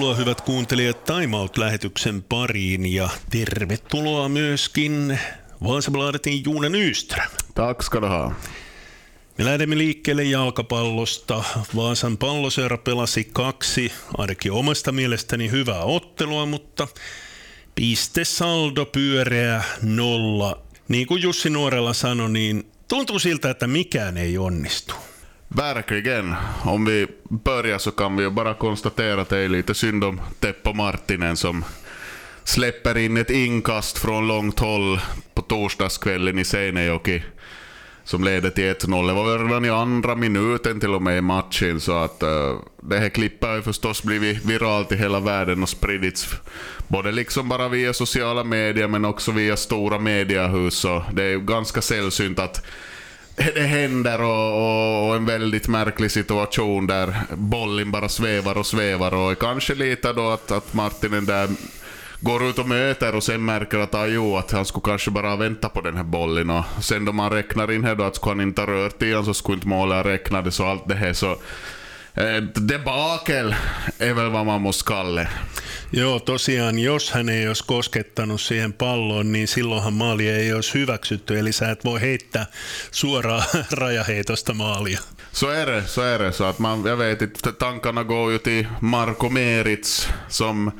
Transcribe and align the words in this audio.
Tervetuloa 0.00 0.24
hyvät 0.24 0.40
kuuntelijat 0.40 1.04
Time 1.04 1.36
Out-lähetyksen 1.36 2.22
pariin 2.28 2.92
ja 2.92 3.08
tervetuloa 3.30 4.28
myöskin 4.28 5.18
Vaasabladetin 5.64 6.44
Juuna 6.44 6.68
Nyström. 6.68 7.30
Tack 7.54 7.82
ska 7.82 8.00
du 8.00 8.06
ha. 8.06 8.32
Me 9.38 9.44
lähdemme 9.44 9.78
liikkeelle 9.78 10.24
jalkapallosta. 10.24 11.44
Vaasan 11.76 12.16
palloseura 12.16 12.78
pelasi 12.78 13.24
kaksi, 13.32 13.92
ainakin 14.18 14.52
omasta 14.52 14.92
mielestäni 14.92 15.50
hyvää 15.50 15.82
ottelua, 15.82 16.46
mutta 16.46 16.88
pistesaldo 17.74 18.86
pyöreä 18.86 19.62
nolla. 19.82 20.62
Niin 20.88 21.06
kuin 21.06 21.22
Jussi 21.22 21.50
Nuorella 21.50 21.92
sanoi, 21.92 22.30
niin 22.30 22.70
tuntuu 22.88 23.18
siltä, 23.18 23.50
että 23.50 23.66
mikään 23.66 24.16
ei 24.16 24.38
onnistu. 24.38 24.94
Verkligen. 25.54 26.34
Om 26.62 26.84
vi 26.84 27.06
börjar 27.28 27.78
så 27.78 27.90
kan 27.90 28.16
vi 28.16 28.22
ju 28.22 28.30
bara 28.30 28.54
konstatera 28.54 29.20
att 29.20 29.28
det 29.28 29.38
är 29.38 29.48
lite 29.48 29.74
synd 29.74 30.04
om 30.04 30.20
Teppo 30.40 30.72
Martinen 30.72 31.36
som 31.36 31.64
släpper 32.44 32.98
in 32.98 33.16
ett 33.16 33.30
inkast 33.30 33.98
från 33.98 34.28
långt 34.28 34.58
håll 34.58 35.00
på 35.34 35.42
torsdagskvällen 35.42 36.38
i 36.38 36.44
Seinejoki 36.44 37.22
som 38.04 38.24
leder 38.24 38.50
till 38.50 38.64
1-0. 38.64 39.06
Det 39.06 39.12
var 39.12 39.38
redan 39.38 39.64
i 39.64 39.70
andra 39.70 40.14
minuten 40.14 40.80
till 40.80 40.94
och 40.94 41.02
med 41.02 41.18
i 41.18 41.20
matchen 41.20 41.80
så 41.80 41.98
att 41.98 42.22
uh, 42.22 42.58
det 42.82 42.98
här 42.98 43.08
klippet 43.08 43.48
har 43.48 43.56
ju 43.56 43.62
förstås 43.62 44.02
blivit 44.02 44.44
viralt 44.44 44.92
i 44.92 44.96
hela 44.96 45.20
världen 45.20 45.62
och 45.62 45.68
spridits 45.68 46.28
både 46.88 47.12
liksom 47.12 47.48
bara 47.48 47.68
via 47.68 47.92
sociala 47.92 48.44
medier 48.44 48.88
men 48.88 49.04
också 49.04 49.32
via 49.32 49.56
stora 49.56 49.98
mediehus. 49.98 50.74
Så 50.74 51.04
det 51.12 51.22
är 51.22 51.28
ju 51.28 51.40
ganska 51.40 51.82
sällsynt 51.82 52.38
att 52.38 52.66
det 53.36 53.60
händer 53.60 54.22
och, 54.22 54.56
och, 54.56 55.08
och, 55.08 55.16
en 55.16 55.26
väldigt 55.26 55.68
märklig 55.68 56.10
situation 56.10 56.86
där 56.86 57.14
bollen 57.34 57.90
bara 57.90 58.08
svävar 58.08 58.58
och 58.58 58.66
svävar 58.66 59.14
och 59.14 59.38
kanske 59.38 59.74
lite 59.74 60.12
då 60.12 60.30
att, 60.30 60.50
att 60.50 60.74
Martinen 60.74 61.26
där 61.26 61.48
går 62.20 62.44
ut 62.44 62.58
och 62.58 62.68
möter 62.68 63.14
och 63.14 63.22
sen 63.22 63.44
märker 63.44 63.78
att 63.78 63.94
ah, 63.94 64.02
ajo, 64.02 64.36
att 64.36 64.50
han 64.50 64.64
skulle 64.64 64.84
kanske 64.84 65.10
bara 65.10 65.36
vänta 65.36 65.68
på 65.68 65.80
den 65.80 65.96
här 65.96 66.04
bollen 66.04 66.50
och 66.50 66.64
sen 66.80 67.04
då 67.04 67.12
man 67.12 67.30
räknar 67.30 67.72
in 67.72 67.84
här 67.84 67.94
då 67.94 68.04
att 68.04 68.16
skulle 68.16 68.32
han 68.32 68.40
inte 68.40 68.60
ha 68.60 68.68
rört 68.68 69.02
i 69.02 69.22
så 69.24 69.34
skulle 69.34 69.54
inte 69.54 69.68
målet 69.68 70.06
räknades 70.06 70.60
och 70.60 70.68
allt 70.68 70.88
det 70.88 70.94
här 70.94 71.12
så 71.12 71.36
debakel 72.54 73.54
är 73.98 74.14
väl 74.14 74.30
vad 74.30 74.46
man 74.46 74.60
måste 74.60 74.84
kalla 74.84 75.26
Joo, 75.92 76.20
tosiaan, 76.20 76.78
jos 76.78 77.10
hän 77.10 77.28
ei 77.28 77.48
olisi 77.48 77.64
koskettanut 77.66 78.40
siihen 78.40 78.72
palloon, 78.72 79.32
niin 79.32 79.48
silloinhan 79.48 79.94
maali 79.94 80.28
ei 80.28 80.52
olisi 80.52 80.74
hyväksytty, 80.74 81.38
eli 81.38 81.52
sä 81.52 81.70
et 81.70 81.84
voi 81.84 82.00
heittää 82.00 82.46
suoraan 82.90 83.42
rajaheitosta 83.72 84.54
maalia. 84.54 85.00
Så 85.32 85.48
är 85.48 85.66
det, 85.66 85.86
så 85.86 86.02
är 86.02 86.18
det. 86.18 86.32
Så 86.32 86.44
att 86.44 86.58
man, 86.58 86.84
jag 86.84 86.96
vet 86.96 87.22
inte, 87.22 87.52
tankarna 87.52 88.04
går 88.04 88.32
ju 88.32 88.38
till 88.38 88.66
Marko 88.80 89.28
Merits 89.28 90.08
som 90.28 90.72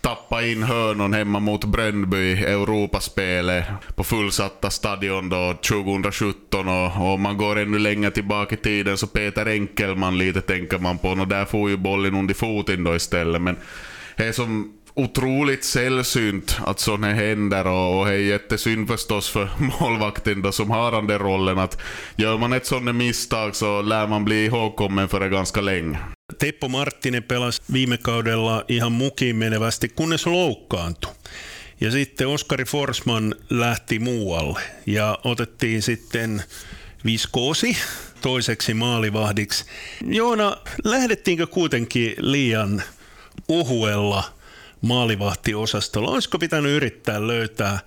tappade 0.00 0.52
in 0.52 0.62
hörnon 0.62 1.12
hemma 1.12 1.40
mot 1.40 1.64
Brännby 1.64 2.16
i 2.16 2.44
Europaspelet 2.44 3.64
på 3.96 4.04
fullsatta 4.04 4.70
stadion 4.70 5.28
då 5.28 5.54
2017 5.68 6.68
och, 6.68 7.12
och 7.12 7.20
man 7.20 7.38
går 7.38 7.58
ännu 7.58 7.78
längre 7.78 8.10
tillbaka 8.10 8.54
i 8.54 8.58
tiden 8.58 8.98
så 8.98 9.06
Peter 9.06 9.46
Enkelman 9.46 10.18
lite 10.18 10.40
tänker 10.40 10.78
man 10.78 10.98
på 10.98 11.08
och 11.08 11.28
där 11.28 11.44
får 11.44 11.70
ju 11.70 11.76
bollen 11.76 12.14
under 12.14 12.34
foten 12.34 12.84
då 12.84 12.96
istället 12.96 13.42
men 13.42 13.56
det 14.16 14.24
är 14.24 14.32
som 14.32 14.72
otroligt 14.94 15.64
sällsynt 15.64 16.60
att 16.66 16.80
sånt 16.80 17.04
här 17.04 17.14
händer 17.14 17.66
och, 17.66 18.00
och 18.00 18.06
det 18.06 18.12
är 18.12 18.18
jättesynd 18.18 18.88
förstås 18.88 19.28
för 19.28 19.50
målvakten 19.80 20.42
då 20.42 20.52
som 20.52 20.70
har 20.70 20.92
den 20.92 21.06
där 21.06 21.18
rollen 21.18 21.58
att 21.58 21.82
gör 22.16 22.38
man 22.38 22.52
ett 22.52 22.66
sånt 22.66 22.94
misstag 22.94 23.56
så 23.56 23.82
lär 23.82 24.06
man 24.06 24.24
bli 24.24 24.44
ihågkommen 24.44 25.08
för 25.08 25.20
det 25.20 25.28
ganska 25.28 25.60
länge. 25.60 25.98
Teppo 26.38 26.68
Marttinen 26.68 27.22
pelasi 27.22 27.62
viime 27.72 27.98
kaudella 27.98 28.64
ihan 28.68 28.92
mukiin 28.92 29.36
menevästi, 29.36 29.88
kunnes 29.88 30.26
loukkaantui. 30.26 31.12
Ja 31.80 31.90
sitten 31.90 32.28
Oskari 32.28 32.64
Forsman 32.64 33.34
lähti 33.50 33.98
muualle 33.98 34.60
ja 34.86 35.18
otettiin 35.24 35.82
sitten 35.82 36.42
Viskoosi 37.04 37.76
toiseksi 38.20 38.74
maalivahdiksi. 38.74 39.64
Joona, 40.06 40.56
lähdettiinkö 40.84 41.46
kuitenkin 41.46 42.14
liian 42.18 42.82
ohuella 43.48 44.24
maalivahtiosastolla? 44.80 46.10
Olisiko 46.10 46.38
pitänyt 46.38 46.72
yrittää 46.72 47.26
löytää 47.26 47.78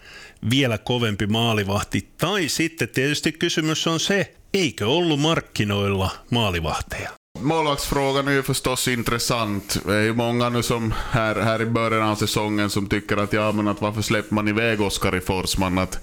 vielä 0.49 0.77
kovempi 0.77 1.27
maalivahti? 1.27 2.07
Tai 2.17 2.49
sitten 2.49 2.89
tietysti 2.89 3.31
kysymys 3.31 3.87
on 3.87 3.99
se, 3.99 4.33
eikö 4.53 4.87
ollut 4.87 5.19
markkinoilla 5.19 6.11
maalivahteja? 6.29 7.20
Målvaktsfrågan 7.41 8.27
är 8.27 8.31
ju 8.31 8.43
förstås 8.43 8.87
intressant. 8.87 9.79
Det 9.85 9.95
är 9.95 10.01
ju 10.01 10.13
många 10.13 10.49
nu 10.49 10.63
som 10.63 10.93
här, 11.11 11.35
här 11.35 11.61
i 11.61 11.65
början 11.65 12.09
av 12.09 12.15
säsongen 12.15 12.69
som 12.69 12.87
tycker 12.87 13.17
att 13.17 13.33
ja 13.33 13.51
men 13.51 13.67
att 13.67 13.81
varför 13.81 14.01
släpper 14.01 14.35
man 14.35 14.47
iväg 14.47 14.81
Oskar 14.81 15.15
i 15.15 15.19
Forsman? 15.21 15.77
Att 15.77 15.99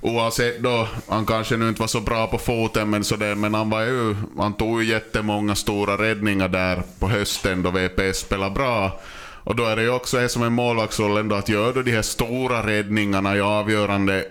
oavsett 0.00 0.62
då, 0.62 0.88
han 1.08 1.26
kanske 1.26 1.56
nu 1.56 1.68
inte 1.68 1.80
var 1.80 1.88
så 1.88 2.00
bra 2.00 2.26
på 2.26 2.38
foten 2.38 2.90
men, 2.90 3.04
så 3.04 3.16
det, 3.16 3.34
men 3.34 3.54
han 3.54 3.70
var 3.70 3.82
ju, 3.82 4.16
han 4.38 4.54
tog 4.54 4.82
ju 4.82 4.88
jättemånga 4.88 5.54
stora 5.54 5.98
räddningar 5.98 6.48
där 6.48 6.82
på 6.98 7.08
hösten 7.08 7.62
då 7.62 7.70
VPS 7.70 8.18
spelade 8.18 8.54
bra. 8.54 9.00
Och 9.44 9.56
då 9.56 9.64
är 9.64 9.76
det 9.76 9.82
ju 9.82 9.90
också 9.90 10.16
det 10.16 10.28
som 10.28 10.42
är 10.42 10.50
målvaktsrollen 10.50 11.28
då, 11.28 11.36
att 11.36 11.48
gör 11.48 11.72
du 11.72 11.82
de 11.82 11.92
här 11.92 12.02
stora 12.02 12.66
räddningarna 12.66 13.36
i 13.36 13.40
avgörande 13.40 14.24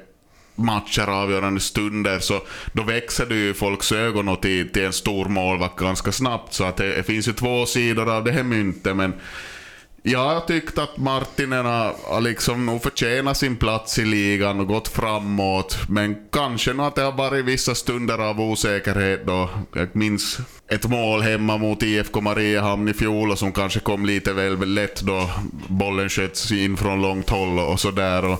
matcher, 0.60 1.10
avgörande 1.10 1.60
stunder, 1.60 2.20
så 2.20 2.42
då 2.74 2.84
växer 2.84 3.26
du 3.26 3.36
ju 3.36 3.54
folks 3.54 3.92
ögon 3.92 4.38
till, 4.38 4.70
till 4.70 4.86
en 4.86 4.94
stor 4.94 5.26
målvakt 5.26 5.80
ganska 5.80 6.12
snabbt. 6.12 6.54
Så 6.54 6.64
att 6.64 6.78
det, 6.78 6.96
det 6.96 7.04
finns 7.04 7.28
ju 7.28 7.34
två 7.34 7.66
sidor 7.66 8.10
av 8.10 8.24
det 8.24 8.32
här 8.32 8.44
myntet, 8.44 8.96
men 8.96 9.14
jag 10.04 10.20
har 10.20 10.42
tyckt 10.42 10.78
att 10.78 10.98
Martinen 10.98 11.66
har 11.66 12.22
liksom 12.22 12.66
nog 12.66 12.84
förtjänat 12.84 13.38
sin 13.38 13.56
plats 13.56 14.00
i 14.00 14.06
ligan 14.06 14.60
och 14.60 14.68
gått 14.68 14.88
framåt. 14.88 15.78
Men 15.90 16.16
kanske 16.32 16.74
nog 16.74 16.86
att 16.86 16.96
det 16.96 17.02
har 17.02 17.12
varit 17.12 17.46
vissa 17.46 17.76
stunder 17.76 18.18
av 18.18 18.42
osäkerhet 18.42 19.26
då. 19.26 19.50
Jag 19.76 19.96
minns 19.96 20.38
ett 20.68 20.90
mål 20.90 21.22
hemma 21.22 21.58
mot 21.58 21.84
IFK 21.84 22.22
Mariehamn 22.22 22.88
i 22.88 22.94
fjol 22.94 23.32
och 23.32 23.40
som 23.40 23.52
kanske 23.52 23.80
kom 23.80 24.06
lite 24.06 24.34
väl 24.34 24.74
lätt 24.74 25.02
då 25.02 25.30
bollen 25.68 26.10
sköts 26.10 26.52
in 26.52 26.78
från 26.78 27.02
långt 27.02 27.30
håll 27.30 27.60
och 27.60 27.80
sådär. 27.80 28.38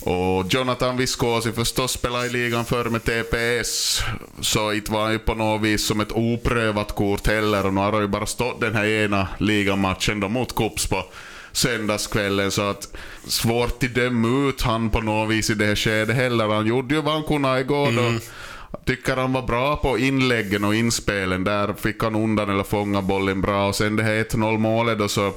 Och 0.00 0.54
Jonathan 0.54 0.96
Viscosi 0.96 1.52
förstås 1.52 1.92
spelade 1.92 2.26
i 2.26 2.30
ligan 2.30 2.64
förr 2.64 2.84
med 2.84 3.04
TPS, 3.04 4.02
så 4.40 4.72
inte 4.72 4.92
var 4.92 5.02
han 5.02 5.12
ju 5.12 5.18
på 5.18 5.34
något 5.34 5.62
vis 5.62 5.86
som 5.86 6.00
ett 6.00 6.12
oprövat 6.12 6.94
kort 6.94 7.26
heller. 7.26 7.66
Och 7.66 7.74
nu 7.74 7.80
har 7.80 7.92
han 7.92 8.00
ju 8.00 8.08
bara 8.08 8.26
stått 8.26 8.60
den 8.60 8.74
här 8.74 8.84
ena 8.86 9.28
ligamatchen 9.38 10.20
då 10.20 10.28
mot 10.28 10.54
Kups 10.54 10.86
på 10.86 11.04
söndagskvällen, 11.52 12.50
så 12.50 12.62
att 12.62 12.96
svårt 13.26 13.82
att 13.82 13.94
döma 13.94 14.48
ut 14.48 14.62
han 14.62 14.90
på 14.90 15.00
något 15.00 15.30
vis 15.30 15.50
i 15.50 15.54
det 15.54 15.66
här 15.66 15.76
skedet 15.76 16.16
heller. 16.16 16.48
Han 16.48 16.66
gjorde 16.66 16.94
ju 16.94 17.02
vad 17.02 17.14
han 17.14 17.22
kunde 17.22 17.60
igår 17.60 17.92
då. 17.92 18.02
Mm. 18.02 18.20
Tycker 18.84 19.16
han 19.16 19.32
var 19.32 19.42
bra 19.42 19.76
på 19.76 19.98
inläggen 19.98 20.64
och 20.64 20.74
inspelen. 20.74 21.44
Där 21.44 21.72
fick 21.72 22.02
han 22.02 22.14
undan 22.14 22.50
eller 22.50 22.64
fånga 22.64 23.02
bollen 23.02 23.40
bra. 23.40 23.68
Och 23.68 23.74
sen 23.74 23.96
det 23.96 24.02
här 24.02 24.24
1-0 24.24 24.58
målet 24.58 24.98
då 24.98 25.08
så 25.08 25.32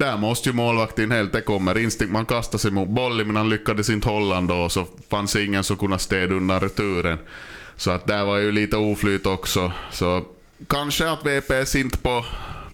där 0.00 0.16
måste 0.16 0.48
ju 0.48 0.54
målvakten 0.54 1.10
helt, 1.10 1.32
det 1.32 1.40
kommer 1.40 1.78
instinkt, 1.78 2.12
man 2.12 2.26
kastar 2.26 2.58
sig 2.58 2.70
mot 2.70 2.88
bollen 2.88 3.26
men 3.26 3.36
han 3.36 3.48
lyckades 3.48 3.90
inte 3.90 4.08
hålla 4.08 4.40
då 4.40 4.68
så 4.68 4.86
fanns 5.10 5.36
ingen 5.36 5.64
som 5.64 5.76
kunde 5.76 5.98
städa 5.98 6.34
undan 6.34 6.60
returen. 6.60 7.18
Så 7.76 7.90
att 7.90 8.06
där 8.06 8.24
var 8.24 8.38
ju 8.38 8.52
lite 8.52 8.76
oflyt 8.76 9.26
också. 9.26 9.72
Så 9.92 10.24
kanske 10.68 11.10
att 11.10 11.26
VPS 11.26 11.74
inte 11.74 11.98
på, 11.98 12.24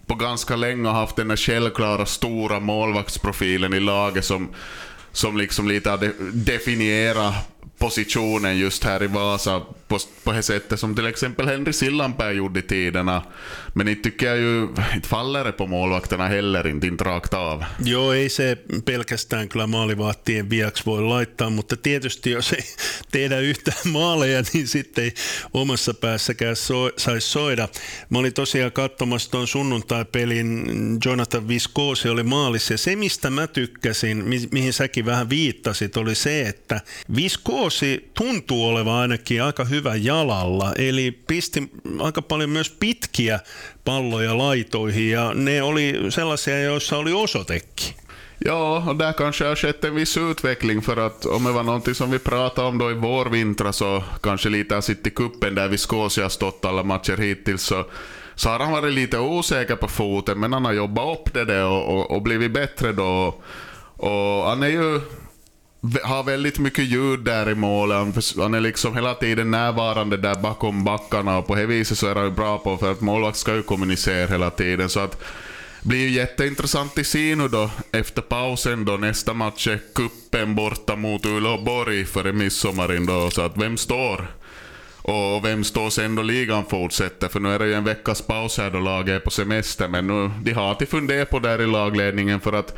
på 0.05 0.15
ganska 0.15 0.55
länge 0.55 0.87
har 0.87 0.95
haft 0.95 1.15
den 1.15 1.29
här 1.29 1.37
självklara 1.37 2.05
stora 2.05 2.59
målvaktsprofilen 2.59 3.73
i 3.73 3.79
laget 3.79 4.25
som, 4.25 4.49
som 5.11 5.37
liksom 5.37 5.67
lite 5.67 5.89
har 5.89 6.11
definierat 6.33 7.56
positionen 7.77 8.59
just 8.59 8.83
här 8.83 9.03
i 9.03 9.07
Vasa 9.07 9.61
på, 9.87 9.99
på 10.23 10.31
det 10.31 10.43
sättet 10.43 10.79
som 10.79 10.95
till 10.95 11.05
exempel 11.05 11.47
Henry 11.47 11.73
Sillanpää 11.73 12.31
gjorde 12.31 12.59
i 12.59 12.61
tiderna. 12.61 13.23
Men 13.73 13.87
inte 13.87 14.09
tycker 14.09 14.27
jag 14.27 14.37
ju, 14.37 14.67
inte 14.95 15.07
faller 15.07 15.43
det 15.43 15.51
på 15.51 15.67
målvakterna 15.67 16.27
heller, 16.27 16.67
inte, 16.67 16.87
inte 16.87 17.03
rakt 17.03 17.33
av. 17.33 17.63
Joo, 17.79 18.13
ei 18.13 18.29
se 18.29 18.57
pelkästään 18.85 19.49
kyllä 19.49 19.67
maalivahtien 19.67 20.49
viaksi 20.49 20.85
voi 20.85 21.03
laittaa, 21.03 21.49
mutta 21.49 21.77
tietysti 21.77 22.31
jos 22.31 22.53
ei 22.53 22.63
tehdä 23.11 23.39
yhtään 23.39 23.91
maaleja, 23.91 24.43
niin 24.53 24.67
sitten 24.67 25.03
ei 25.03 25.13
omassa 25.53 25.93
päässäkään 25.93 26.55
so, 26.55 26.91
saisi 26.97 27.27
soida. 27.27 27.67
Mä 28.09 28.19
olin 28.19 28.33
tosiaan 28.33 28.71
katsomassa 28.71 29.31
tuon 29.31 29.47
sunnuntai-pelin, 29.47 30.67
Jonathan 31.05 31.47
Viscosi 31.47 32.09
oli 32.09 32.23
maalissa, 32.23 32.73
ja 32.73 32.77
se 32.77 32.95
mistä 32.95 33.29
mä 33.29 33.47
tykkäsin, 33.47 34.17
mi- 34.17 34.49
mihin 34.51 34.73
säkin 34.73 35.05
vähän 35.05 35.29
viittasit, 35.29 35.97
oli 35.97 36.15
se, 36.15 36.41
että 36.41 36.81
Viscosi 37.15 37.56
tuntuu 38.13 38.67
olevan 38.67 38.93
ainakin 38.93 39.43
aika 39.43 39.65
hyvä 39.65 39.95
jalalla, 39.95 40.73
eli 40.73 41.11
pisti 41.11 41.71
aika 41.99 42.21
paljon 42.21 42.49
myös 42.49 42.69
pitkiä 42.69 43.39
palloja 43.85 44.37
laitoihin 44.37 45.11
ja 45.11 45.33
ne 45.33 45.61
oli 45.61 45.95
sellaisia, 46.09 46.61
joissa 46.61 46.97
oli 46.97 47.13
osoitekin. 47.13 47.95
Ja, 48.45 48.83
och 48.87 48.97
där 48.99 49.13
kanske 49.13 49.45
har 49.45 49.55
skett 49.55 49.83
en 49.83 49.95
viss 49.95 50.17
utveckling 50.17 50.81
för 50.81 50.97
att 50.97 51.25
om 51.25 51.43
det 51.43 51.51
var 51.51 51.63
någonting 51.63 51.95
som 51.95 52.11
vi 52.11 52.19
pratade 52.19 52.67
om 52.67 52.77
då 52.77 52.91
i 52.91 52.93
vår 52.93 53.25
vintra 53.29 53.73
så 53.73 54.03
kanske 54.21 54.49
lite 54.49 54.77
av 54.77 54.81
City-cupen 54.81 55.55
där 55.55 55.67
Viscosi 55.67 56.21
har 56.21 56.29
stått 56.29 56.65
alla 56.65 56.83
matcher 56.83 57.17
hittills 57.17 57.63
så 57.63 57.85
så 58.35 58.49
har 58.49 58.59
han 58.59 58.71
varit 58.71 58.93
lite 58.93 59.19
osäker 59.19 59.75
på 59.75 59.87
foten, 59.87 60.39
men 60.39 60.53
han 60.53 60.65
har 60.65 60.73
jobbat 60.73 61.19
upp 61.19 61.33
det 61.33 61.45
där 61.45 61.65
och, 61.65 61.95
och, 61.95 62.11
och 62.11 62.21
blivit 62.21 62.51
bättre 62.51 62.91
då. 62.91 63.35
Och 63.97 64.49
han 64.49 64.63
är 64.63 64.67
ju 64.67 65.01
har 66.03 66.23
väldigt 66.23 66.59
mycket 66.59 66.85
ljud 66.85 67.19
där 67.19 67.49
i 67.49 67.55
målet. 67.55 68.35
Han 68.37 68.53
är 68.53 68.59
liksom 68.59 68.95
hela 68.95 69.13
tiden 69.13 69.51
närvarande 69.51 70.17
där 70.17 70.35
bakom 70.35 70.83
backarna 70.83 71.37
och 71.37 71.47
på 71.47 71.55
det 71.55 71.65
viset 71.65 71.97
så 71.97 72.07
är 72.07 72.15
han 72.15 72.35
bra 72.35 72.57
på 72.57 72.77
för 72.77 72.91
att 72.91 73.01
målvakt 73.01 73.37
ska 73.37 73.55
ju 73.55 73.63
kommunicera 73.63 74.27
hela 74.27 74.49
tiden. 74.49 74.89
Så 74.89 74.99
att 74.99 75.23
blir 75.81 75.99
ju 75.99 76.09
jätteintressant 76.09 77.07
se 77.07 77.35
nu 77.35 77.47
då 77.47 77.69
efter 77.91 78.21
pausen 78.21 78.85
då 78.85 78.97
nästa 78.97 79.33
match 79.33 79.67
är 79.67 79.79
kuppen 79.95 80.55
borta 80.55 80.95
mot 80.95 81.25
Uleåborg 81.25 82.05
före 82.05 82.33
midsommaren 82.33 83.05
då. 83.05 83.29
Så 83.29 83.41
att 83.41 83.57
vem 83.57 83.77
står? 83.77 84.27
Och 85.01 85.45
vem 85.45 85.63
står 85.63 85.89
sen 85.89 86.15
då 86.15 86.21
ligan 86.21 86.65
fortsätter? 86.65 87.27
För 87.27 87.39
nu 87.39 87.53
är 87.53 87.59
det 87.59 87.65
ju 87.65 87.73
en 87.73 87.83
veckas 87.83 88.21
paus 88.21 88.57
här 88.57 88.69
då 88.69 88.79
laget 88.79 89.15
är 89.15 89.19
på 89.19 89.29
semester. 89.29 89.87
Men 89.87 90.07
nu, 90.07 90.31
de 90.43 90.53
har 90.53 90.75
till 90.75 90.87
fundera 90.87 91.25
på 91.25 91.39
där 91.39 91.61
i 91.61 91.67
lagledningen 91.67 92.39
för 92.39 92.53
att 92.53 92.77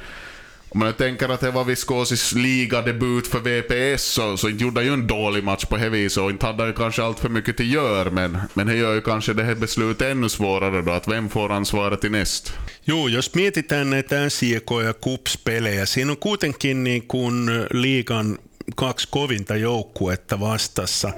om 0.72 0.80
man 0.80 0.94
tänker 0.94 1.30
att 1.30 1.40
det 1.40 1.52
var 1.52 1.64
Viskosis 1.64 2.34
ligadebut 2.34 3.28
för 3.28 3.40
VPS 3.40 4.04
så, 4.04 4.38
så 4.38 4.50
inte 4.50 4.64
gjorde 4.64 4.84
ju 4.84 4.94
en 4.94 5.08
dålig 5.08 5.44
match 5.44 5.66
på 5.66 5.78
det 5.78 5.90
viset 5.90 6.24
och 6.24 6.30
inte 6.30 6.46
hade 6.46 6.68
ju 6.68 6.74
kanske 6.74 7.04
allt 7.04 7.20
för 7.20 7.30
mycket 7.30 7.58
till 7.58 7.74
gör 7.74 8.10
men, 8.10 8.38
men 8.54 8.68
det 8.68 8.76
gör 8.76 8.94
ju 8.94 9.02
kanske 9.02 9.34
det 9.34 9.44
här 9.44 9.56
beslutet 9.56 10.12
ännu 10.12 10.30
svårare 10.30 10.82
då, 10.82 10.92
att 10.92 11.08
vem 11.08 11.30
får 11.30 11.52
ansvaret 11.52 12.02
till 12.02 12.12
näst? 12.12 12.54
Jo, 12.84 13.08
jos 13.08 13.36
mietitään 13.36 13.90
näitä 13.90 14.26
NCK 14.26 14.72
ja 14.84 14.94
KUPS-pelejä, 14.94 15.86
siinä 15.86 16.12
on 16.12 16.18
kuitenkin 16.18 16.84
niin 16.84 17.08
kuin 17.08 17.50
liigan 17.72 18.38
kaksi 18.76 19.08
kovinta 19.12 19.56
joukkuetta 19.56 20.40
vastassa. 20.40 21.12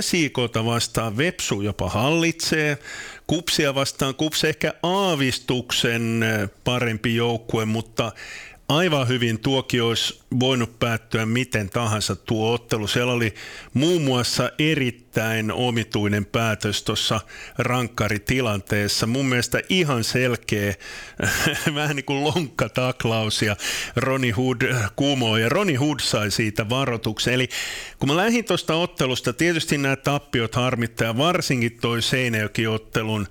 SIKta 0.00 0.64
vastaan 0.64 1.16
Vepsu 1.16 1.60
jopa 1.60 1.88
hallitsee, 1.88 2.78
Kupsia 3.30 3.74
vastaan 3.74 4.14
Kups 4.14 4.44
ehkä 4.44 4.74
aavistuksen 4.82 6.24
parempi 6.64 7.14
joukkue, 7.14 7.64
mutta 7.64 8.12
aivan 8.70 9.08
hyvin 9.08 9.38
tuokin 9.38 9.82
olisi 9.82 10.20
voinut 10.40 10.78
päättyä 10.78 11.26
miten 11.26 11.70
tahansa 11.70 12.16
tuo 12.16 12.52
ottelu. 12.52 12.86
Siellä 12.86 13.12
oli 13.12 13.34
muun 13.74 14.02
muassa 14.02 14.50
erittäin 14.58 15.52
omituinen 15.52 16.24
päätös 16.24 16.82
tuossa 16.82 17.20
rankkaritilanteessa. 17.58 19.06
Mun 19.06 19.26
mielestä 19.26 19.60
ihan 19.68 20.04
selkeä, 20.04 20.74
vähän 21.74 21.96
niin 21.96 22.04
kuin 22.04 22.24
lonkkataklaus 22.24 23.42
ja 23.42 23.56
Roni 23.96 24.30
Hood 24.30 24.74
kuumoi 24.96 25.40
ja 25.40 25.48
Roni 25.48 25.74
Hood 25.74 26.00
sai 26.00 26.30
siitä 26.30 26.68
varoituksen. 26.68 27.34
Eli 27.34 27.48
kun 27.98 28.08
mä 28.08 28.16
lähdin 28.16 28.44
tuosta 28.44 28.74
ottelusta, 28.74 29.32
tietysti 29.32 29.78
nämä 29.78 29.96
tappiot 29.96 30.54
harmittaa 30.54 31.16
varsinkin 31.16 31.78
toi 31.80 32.02
Seinäjoki-ottelun 32.02 33.26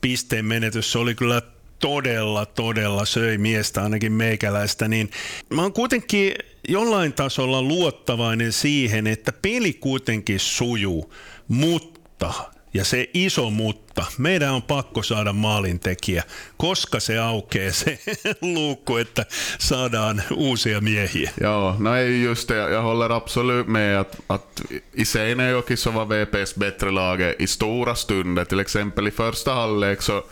pisteen 0.00 0.44
menetys, 0.44 0.92
se 0.92 0.98
oli 0.98 1.14
kyllä 1.14 1.42
todella, 1.80 2.46
todella 2.46 3.04
söi 3.04 3.38
miestä, 3.38 3.82
ainakin 3.82 4.12
meikäläistä, 4.12 4.88
niin 4.88 5.10
mä 5.50 5.62
oon 5.62 5.72
kuitenkin 5.72 6.34
jollain 6.68 7.12
tasolla 7.12 7.62
luottavainen 7.62 8.52
siihen, 8.52 9.06
että 9.06 9.32
peli 9.32 9.72
kuitenkin 9.72 10.40
sujuu, 10.40 11.14
mutta, 11.48 12.32
ja 12.74 12.84
se 12.84 13.10
iso 13.14 13.50
mutta, 13.50 14.04
meidän 14.18 14.52
on 14.52 14.62
pakko 14.62 15.02
saada 15.02 15.32
maalintekijä, 15.32 16.22
koska 16.56 17.00
se 17.00 17.18
aukeaa 17.18 17.72
se 17.72 17.98
luukku, 18.54 18.96
että 18.96 19.26
saadaan 19.58 20.22
uusia 20.34 20.80
miehiä. 20.80 21.30
Joo, 21.40 21.76
no 21.78 21.96
ei 21.96 22.22
just 22.22 22.48
det. 22.48 22.72
Jag 22.72 22.82
håller 22.82 23.12
absolut 23.12 23.66
med 23.66 23.98
att, 23.98 24.16
att 24.28 24.62
i 24.94 25.04
Seinäjoki 25.04 25.76
så 25.76 25.94
var 25.94 26.06
VPS 26.06 26.54
bättre 26.54 26.90
laget 26.90 27.40
i 27.40 27.46
stora 27.46 27.94
stunder. 27.94 28.44
Till 28.44 28.60
exempel 28.60 29.06
i 29.06 29.10
första 29.10 29.54
halvlek 29.54 30.02
så 30.02 30.24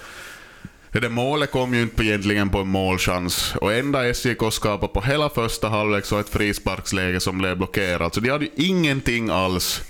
det 1.01 1.09
målet 1.09 1.51
kom 1.51 1.75
ju 1.75 1.83
inte 1.83 2.05
egentligen 2.05 2.51
på 2.51 2.59
en 2.59 2.69
målchans 2.69 3.55
och 3.61 3.73
enda 3.73 4.15
SJK 4.15 4.53
skapade 4.53 4.93
på 4.93 5.01
hela 5.01 5.29
första 5.29 5.69
halvlek 5.69 6.05
så 6.05 6.19
ett 6.19 6.29
frisparksläge 6.29 7.21
som 7.21 7.39
blev 7.39 7.57
blockerat. 7.57 8.15
Så 8.15 8.21
de 8.21 8.31
hade 8.31 8.45
ju 8.45 8.51
ingenting 8.57 9.31
alls. 9.31 9.83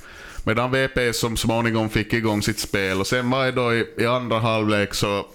Medan 0.44 0.70
VP 0.70 1.12
som 1.12 1.36
småningom 1.36 1.90
fick 1.90 2.12
igång 2.12 2.42
sitt 2.42 2.58
spel 2.58 3.00
och 3.00 3.06
sen 3.06 3.30
var 3.30 3.44
det 3.44 3.52
då 3.52 3.74
i, 3.74 3.86
i 3.98 4.06
andra 4.06 4.38
halvlek 4.38 4.94
så 4.94 5.26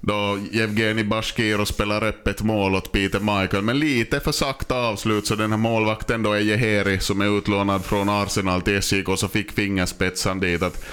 då 0.00 0.38
Jevgeni 0.52 1.04
Bashkiro 1.04 1.66
spelar 1.66 2.04
öppet 2.04 2.42
mål 2.42 2.74
åt 2.74 2.92
Peter 2.92 3.20
Michael, 3.20 3.62
men 3.62 3.78
lite 3.78 4.20
för 4.20 4.32
sakta 4.32 4.74
avslut 4.74 5.26
så 5.26 5.34
den 5.34 5.50
här 5.50 5.58
målvakten 5.58 6.22
då 6.22 6.32
är 6.32 6.40
Jeheri 6.40 7.00
som 7.00 7.20
är 7.20 7.38
utlånad 7.38 7.84
från 7.84 8.08
Arsenal 8.08 8.62
till 8.62 8.82
SJK 8.82 9.18
så 9.18 9.28
fick 9.28 9.52
fingerspetsen 9.52 10.40
dit. 10.40 10.62
Att 10.62 10.84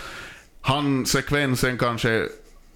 han, 0.61 1.05
sekvensen 1.05 1.77
kanske 1.77 2.27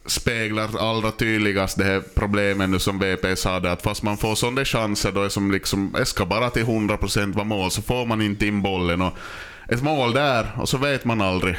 speglar 0.08 0.70
allra 0.80 1.12
tydligast 1.12 1.78
det 1.78 1.84
här 1.84 2.04
problemet 2.16 2.70
nu 2.70 2.80
som 2.80 3.00
VP 3.00 3.36
sa, 3.36 3.58
att 3.58 3.82
fast 3.82 4.04
man 4.04 4.18
får 4.18 4.36
sådana 4.36 4.66
chanser 4.66 5.12
då 5.12 5.24
är 5.24 5.30
som 5.30 5.52
liksom, 5.52 5.96
det 5.98 6.06
ska 6.06 6.26
bara 6.26 6.50
till 6.50 6.66
100% 6.66 7.34
vara 7.34 7.46
mål, 7.46 7.72
så 7.72 7.82
får 7.82 8.06
man 8.06 8.22
inte 8.22 8.46
in 8.46 8.62
bollen. 8.62 9.02
Och 9.02 9.14
ett 9.70 9.84
mål 9.84 10.14
där, 10.14 10.52
och 10.56 10.70
så 10.70 10.78
vet 10.78 11.06
man 11.06 11.22
aldrig 11.22 11.58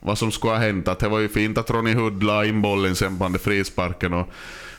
vad 0.00 0.18
som 0.18 0.32
skulle 0.32 0.52
ha 0.52 0.60
hänt. 0.60 0.88
Att 0.88 0.98
det 0.98 1.08
var 1.08 1.18
ju 1.18 1.28
fint 1.28 1.58
att 1.58 1.70
Ronny 1.70 1.94
Hood 1.94 2.22
la 2.22 2.44
in 2.44 2.62
bollen 2.62 2.96
sen 2.96 3.18
på 3.18 3.24
den 3.24 3.38
frisparken. 3.38 4.12
Och 4.12 4.28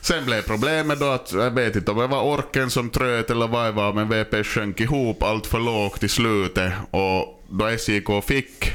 sen 0.01 0.25
blev 0.25 0.41
problemet 0.41 0.99
då 0.99 1.05
att, 1.05 1.33
jag 1.33 1.51
vet 1.51 1.75
inte 1.75 1.91
om 1.91 1.97
det 1.97 2.07
var 2.07 2.21
orken 2.21 2.69
som 2.69 2.89
tröt 2.89 3.29
eller 3.29 3.47
vad 3.47 3.65
det 3.65 3.71
var, 3.71 3.93
men 3.93 4.09
VP 4.09 4.43
sjönk 4.43 4.79
ihop 4.79 5.23
allt 5.23 5.47
för 5.47 5.59
lågt 5.59 6.03
i 6.03 6.09
slutet. 6.09 6.73
Och 6.91 7.43
då 7.49 7.77
SJK 7.77 8.23
fick 8.27 8.71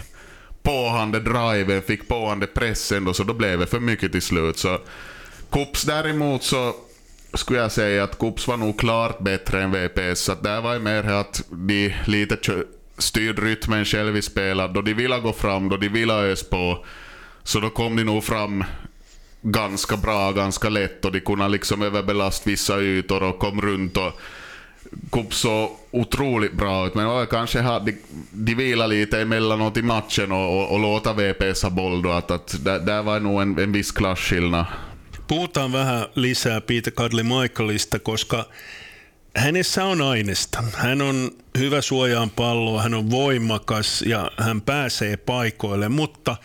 påhande 0.62 1.20
driven, 1.20 1.82
fick 1.82 2.08
påhande 2.08 2.46
pressen 2.46 3.08
och 3.08 3.16
så 3.16 3.24
då 3.24 3.34
blev 3.34 3.58
det 3.58 3.66
för 3.66 3.80
mycket 3.80 4.12
till 4.12 4.22
slut. 4.22 4.58
Så 4.58 4.78
Kups 5.50 5.82
däremot 5.82 6.42
så 6.42 6.74
skulle 7.34 7.58
jag 7.58 7.72
säga 7.72 8.04
att 8.04 8.18
Kups 8.18 8.48
var 8.48 8.56
nog 8.56 8.78
klart 8.78 9.18
bättre 9.18 9.62
än 9.62 9.72
VPS. 9.72 10.20
Så 10.20 10.34
där 10.34 10.60
var 10.60 10.72
det 10.72 10.80
mer 10.80 11.04
att 11.04 11.42
de 11.50 11.94
lite 12.04 12.36
styrde 12.98 13.42
rytmen 13.42 13.84
själv 13.84 14.16
i 14.16 14.22
spelet. 14.22 14.74
Då 14.74 14.82
de 14.82 14.94
ville 14.94 15.18
gå 15.18 15.32
fram, 15.32 15.68
då 15.68 15.76
de 15.76 15.88
ville 15.88 16.14
ös 16.14 16.42
på, 16.42 16.84
så 17.42 17.60
då 17.60 17.70
kom 17.70 17.96
de 17.96 18.04
nog 18.04 18.24
fram 18.24 18.64
ganska 19.42 19.96
bra, 19.96 20.32
ganska 20.32 20.68
lätt 20.68 21.04
och 21.04 21.12
de 21.12 21.20
kunde 21.20 21.48
liksom 21.48 21.82
överbelasta 21.82 22.50
vissa 22.50 22.80
ytor 22.80 23.22
och 23.22 23.38
kom 23.38 23.60
runt 23.60 23.96
och 23.96 24.20
Kupp 25.10 25.32
så 25.32 25.70
otroligt 25.90 26.52
bra 26.52 26.86
ut, 26.86 26.94
men 26.94 27.26
kanske 27.26 27.60
har 27.60 27.80
de, 27.80 27.96
de 28.30 28.54
vilar 28.54 28.88
lite 28.88 29.20
emellanåt 29.20 29.76
i 29.76 29.82
matchen 29.82 30.32
och, 30.32 30.58
och, 30.58 30.72
och 30.72 30.80
låta 30.80 31.12
VPS 31.12 31.62
ha 31.62 31.70
boll 31.70 32.02
då, 32.02 32.10
att, 32.10 32.30
att 32.30 32.64
där, 32.64 32.78
där 32.78 33.02
var 33.02 33.20
nog 33.20 33.42
en, 33.42 33.58
en 33.58 33.72
viss 33.72 33.92
klasskillnad. 33.92 34.66
Puhutaan 35.28 35.72
vähän 35.72 36.06
lisää 36.14 36.60
Peter 36.60 36.92
Kadli 36.92 37.22
Michaelista, 37.22 37.98
koska 37.98 38.46
hänessä 39.36 39.84
on 39.84 40.02
aineesta. 40.02 40.62
Hän 40.76 41.02
on 41.02 41.30
hyvä 41.58 41.80
suojaan 41.80 42.30
palloa, 42.30 42.82
hän 42.82 42.94
on 42.94 43.10
voimakas 43.10 44.02
ja 44.02 44.30
hän 44.36 44.60
pääsee 44.60 45.16
paikoille, 45.16 45.88
mutta 45.88 46.36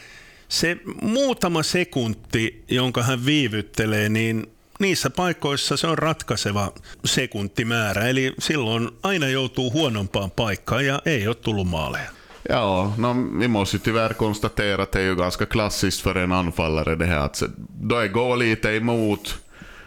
se 0.50 0.78
muutama 1.02 1.64
sekunti, 1.64 2.64
jonka 2.68 3.04
hän 3.04 3.26
viivyttelee, 3.26 4.10
niin 4.10 4.48
niissä 4.80 5.10
paikoissa 5.10 5.78
se 5.78 5.88
on 5.88 5.98
ratkaiseva 5.98 6.72
sekuntimäärä, 7.06 8.08
eli 8.08 8.34
silloin 8.40 8.90
aina 9.04 9.28
joutuu 9.28 9.72
huonompaan 9.72 10.32
paikkaan 10.32 10.86
ja 10.86 11.02
ei 11.06 11.28
ole 11.28 11.36
tullut 11.36 11.68
maaleja. 11.68 12.10
Ja, 12.50 12.92
no, 12.98 13.16
vi 13.40 13.48
måste 13.48 13.80
tyvärr 13.80 14.14
konstatera 14.14 14.84
att 14.84 14.92
det 14.92 15.00
är 15.00 15.04
ju 15.04 15.16
ganska 15.16 15.46
klassiskt 15.46 16.02
för 16.02 16.18
en 16.18 16.32
anfallare 16.32 16.96
det 16.96 17.06
här 17.06 17.20
att 17.20 17.44
då 17.82 17.98
är 17.98 18.08
går 18.08 18.38
lite 18.38 18.70
emot 18.70 19.38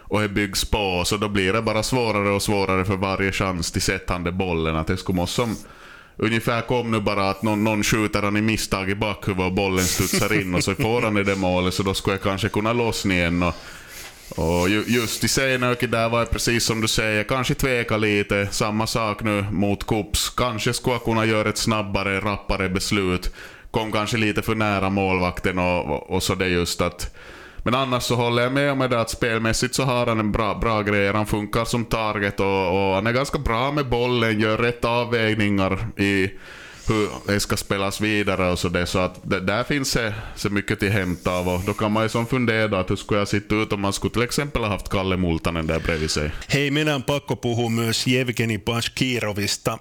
och 0.08 0.20
det 0.20 0.28
byggs 0.28 0.64
på 0.64 1.02
så 1.04 1.16
då 1.16 1.28
blir 1.28 1.52
det 1.52 1.62
bara 1.62 1.82
svårare 1.82 2.28
och 2.30 2.42
svårare 2.42 2.84
för 2.84 2.96
varje 2.96 3.32
chans 3.32 3.72
till 3.72 3.82
sättande 3.82 4.32
bollen. 4.32 4.76
Att 4.76 4.86
det 4.86 4.96
skulle 4.96 5.26
som 5.26 5.56
ungefär 6.16 6.60
kom 6.62 6.90
nu 6.90 7.00
bara 7.00 7.30
att 7.30 7.42
någon, 7.42 7.64
någon 7.64 7.82
skjuter 7.82 8.22
han 8.22 8.36
i 8.36 8.42
misstag 8.42 8.90
i 8.90 8.94
bakhuvudet 8.94 9.46
och 9.46 9.52
bollen 9.52 9.84
studsar 9.84 10.40
in 10.40 10.54
och 10.54 10.64
så 10.64 10.74
får 10.74 11.02
han 11.02 11.16
i 11.16 11.24
det 11.24 11.36
målet 11.36 11.74
så 11.74 11.82
då 11.82 11.94
skulle 11.94 12.14
jag 12.14 12.22
kanske 12.22 12.48
kunna 12.48 12.72
lossna 12.72 13.14
igen. 13.14 13.42
Och 13.42 13.54
och 14.36 14.68
just 14.68 15.24
i 15.24 15.28
Seinöki 15.28 15.86
där 15.86 16.08
var 16.08 16.20
det 16.20 16.26
precis 16.26 16.64
som 16.64 16.80
du 16.80 16.88
säger, 16.88 17.24
kanske 17.24 17.54
tveka 17.54 17.96
lite. 17.96 18.48
Samma 18.50 18.86
sak 18.86 19.22
nu 19.22 19.44
mot 19.50 19.86
Kups. 19.86 20.30
Kanske 20.30 20.72
skulle 20.72 20.98
kunna 20.98 21.24
göra 21.24 21.48
ett 21.48 21.58
snabbare, 21.58 22.20
rappare 22.20 22.68
beslut. 22.68 23.34
Kom 23.70 23.92
kanske 23.92 24.16
lite 24.16 24.42
för 24.42 24.54
nära 24.54 24.90
målvakten 24.90 25.58
och, 25.58 25.84
och, 25.84 26.10
och 26.10 26.22
så 26.22 26.34
det 26.34 26.48
just 26.48 26.80
att... 26.80 27.14
Men 27.62 27.74
annars 27.74 28.02
så 28.02 28.14
håller 28.14 28.42
jag 28.42 28.52
med 28.52 28.72
om 28.72 28.78
det 28.78 29.00
att 29.00 29.10
spelmässigt 29.10 29.74
så 29.74 29.82
har 29.82 30.06
han 30.06 30.20
en 30.20 30.32
bra, 30.32 30.54
bra 30.54 30.82
grej. 30.82 31.12
Han 31.12 31.26
funkar 31.26 31.64
som 31.64 31.84
target 31.84 32.40
och, 32.40 32.68
och 32.68 32.94
han 32.94 33.06
är 33.06 33.12
ganska 33.12 33.38
bra 33.38 33.72
med 33.72 33.88
bollen, 33.88 34.40
gör 34.40 34.58
rätt 34.58 34.84
avvägningar 34.84 36.00
i 36.00 36.30
hur 36.88 37.10
det 37.26 37.40
ska 37.40 37.56
spelas 37.56 38.00
vidare 38.00 38.50
och 38.50 38.58
så 38.58 38.68
det. 38.68 38.86
Så 38.86 38.98
att 38.98 39.20
det, 39.22 39.40
där 39.40 39.64
finns 39.64 39.92
det 39.92 40.14
så 40.36 40.50
mycket 40.50 40.80
till 40.80 40.90
hämta 40.90 41.30
av 41.30 41.48
och 41.48 41.60
då 41.66 41.74
kan 41.74 41.92
man 41.92 42.02
ju 42.02 42.08
som 42.08 42.26
fundera 42.26 42.80
att 42.80 42.90
hur 42.90 42.96
skulle 42.96 43.20
jag 43.20 43.28
sitta 43.28 43.54
ut 43.54 43.72
om 43.72 43.80
man 43.80 43.92
skulle 43.92 44.12
till 44.12 44.22
exempel 44.22 44.62
ha 44.62 44.68
haft 44.68 44.88
Kalle 44.88 45.16
Multanen 45.16 45.66
där 45.66 45.80
bredvid 45.80 46.10
sig. 46.10 46.30
Hei, 46.48 46.70
minä 46.70 46.94
on 46.94 47.02
pakko 47.02 47.36
puhua 47.36 47.70
myös 47.70 48.06
Jevgeni 48.06 48.58
Bashkirovista. 48.58 49.78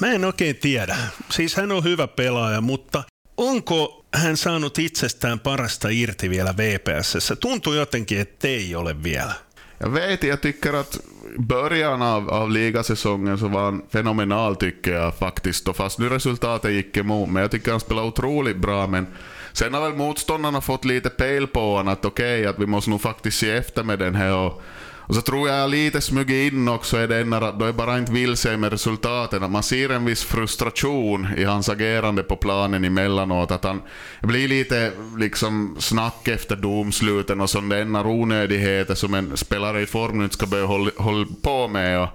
Mä 0.00 0.12
en 0.12 0.24
oikein 0.24 0.56
tiedä. 0.56 0.96
Siis 1.30 1.56
hän 1.56 1.72
on 1.72 1.84
hyvä 1.84 2.06
pelaaja, 2.06 2.60
mutta 2.60 3.02
onko 3.36 4.04
hän 4.14 4.36
saanut 4.36 4.78
itsestään 4.78 5.40
parasta 5.40 5.88
irti 5.88 6.30
vielä 6.30 6.56
VPS. 6.56 7.32
Tuntuu 7.40 7.72
jotenkin, 7.72 8.20
että 8.20 8.48
ei 8.48 8.74
ole 8.74 9.02
vielä. 9.02 9.34
Jag 9.80 9.94
vet, 9.94 10.22
jag 10.22 10.40
tycker 10.40 10.76
att 10.76 11.00
början 11.38 12.02
av, 12.02 12.30
av 12.30 12.50
ligasäsongen 12.50 13.38
så 13.38 13.48
var 13.48 13.64
han 13.64 13.82
fenomenal 13.90 14.56
tycker 14.56 14.92
jag 14.92 15.14
faktiskt. 15.14 15.68
Och 15.68 15.76
fast 15.76 15.98
nu 15.98 16.08
resultatet 16.08 16.72
gick 16.72 16.96
emot, 16.96 17.28
men 17.28 17.42
jag 17.42 17.50
tycker 17.50 17.70
han 17.70 17.80
spelar 17.80 18.02
otroligt 18.02 18.56
bra. 18.56 18.86
Men 18.86 19.06
sen 19.52 19.74
har 19.74 19.80
väl 19.80 19.94
motståndarna 19.94 20.60
fått 20.60 20.84
lite 20.84 21.10
pejl 21.10 21.46
på 21.46 21.60
honom 21.60 21.92
att 21.92 22.04
okej, 22.04 22.40
okay, 22.40 22.50
att 22.50 22.58
vi 22.58 22.66
måste 22.66 22.90
nog 22.90 23.00
faktiskt 23.00 23.38
se 23.38 23.50
efter 23.50 23.82
med 23.82 23.98
den 23.98 24.14
här. 24.14 24.36
Och, 24.36 24.62
och 25.08 25.14
så 25.14 25.20
tror 25.20 25.48
jag 25.48 25.70
lite 25.70 26.00
smugit 26.00 26.52
in 26.52 26.68
också 26.68 26.96
är 26.96 27.08
den 27.08 27.32
att 27.32 27.58
då 27.58 27.64
är 27.64 27.72
bara 27.72 27.98
inte 27.98 28.12
vilse 28.12 28.56
med 28.56 28.72
resultaten. 28.72 29.42
Att 29.42 29.50
man 29.50 29.62
ser 29.62 29.88
en 29.88 30.04
viss 30.04 30.24
frustration 30.24 31.28
i 31.36 31.44
hans 31.44 31.68
agerande 31.68 32.22
på 32.22 32.36
planen 32.36 32.84
emellanåt. 32.84 33.50
Att 33.50 33.64
han 33.64 33.82
blir 34.22 34.48
lite 34.48 34.92
liksom 35.18 35.76
snack 35.78 36.28
efter 36.28 36.56
domsluten 36.56 37.40
och 37.40 37.50
sådana 37.50 38.06
onödigheter 38.06 38.94
som 38.94 39.14
en 39.14 39.36
spelare 39.36 39.80
i 39.80 39.86
form 39.86 40.22
inte 40.22 40.34
ska 40.34 40.46
behöva 40.46 40.68
hålla, 40.68 40.90
hålla 40.96 41.26
på 41.42 41.68
med. 41.68 42.00
Och, 42.00 42.08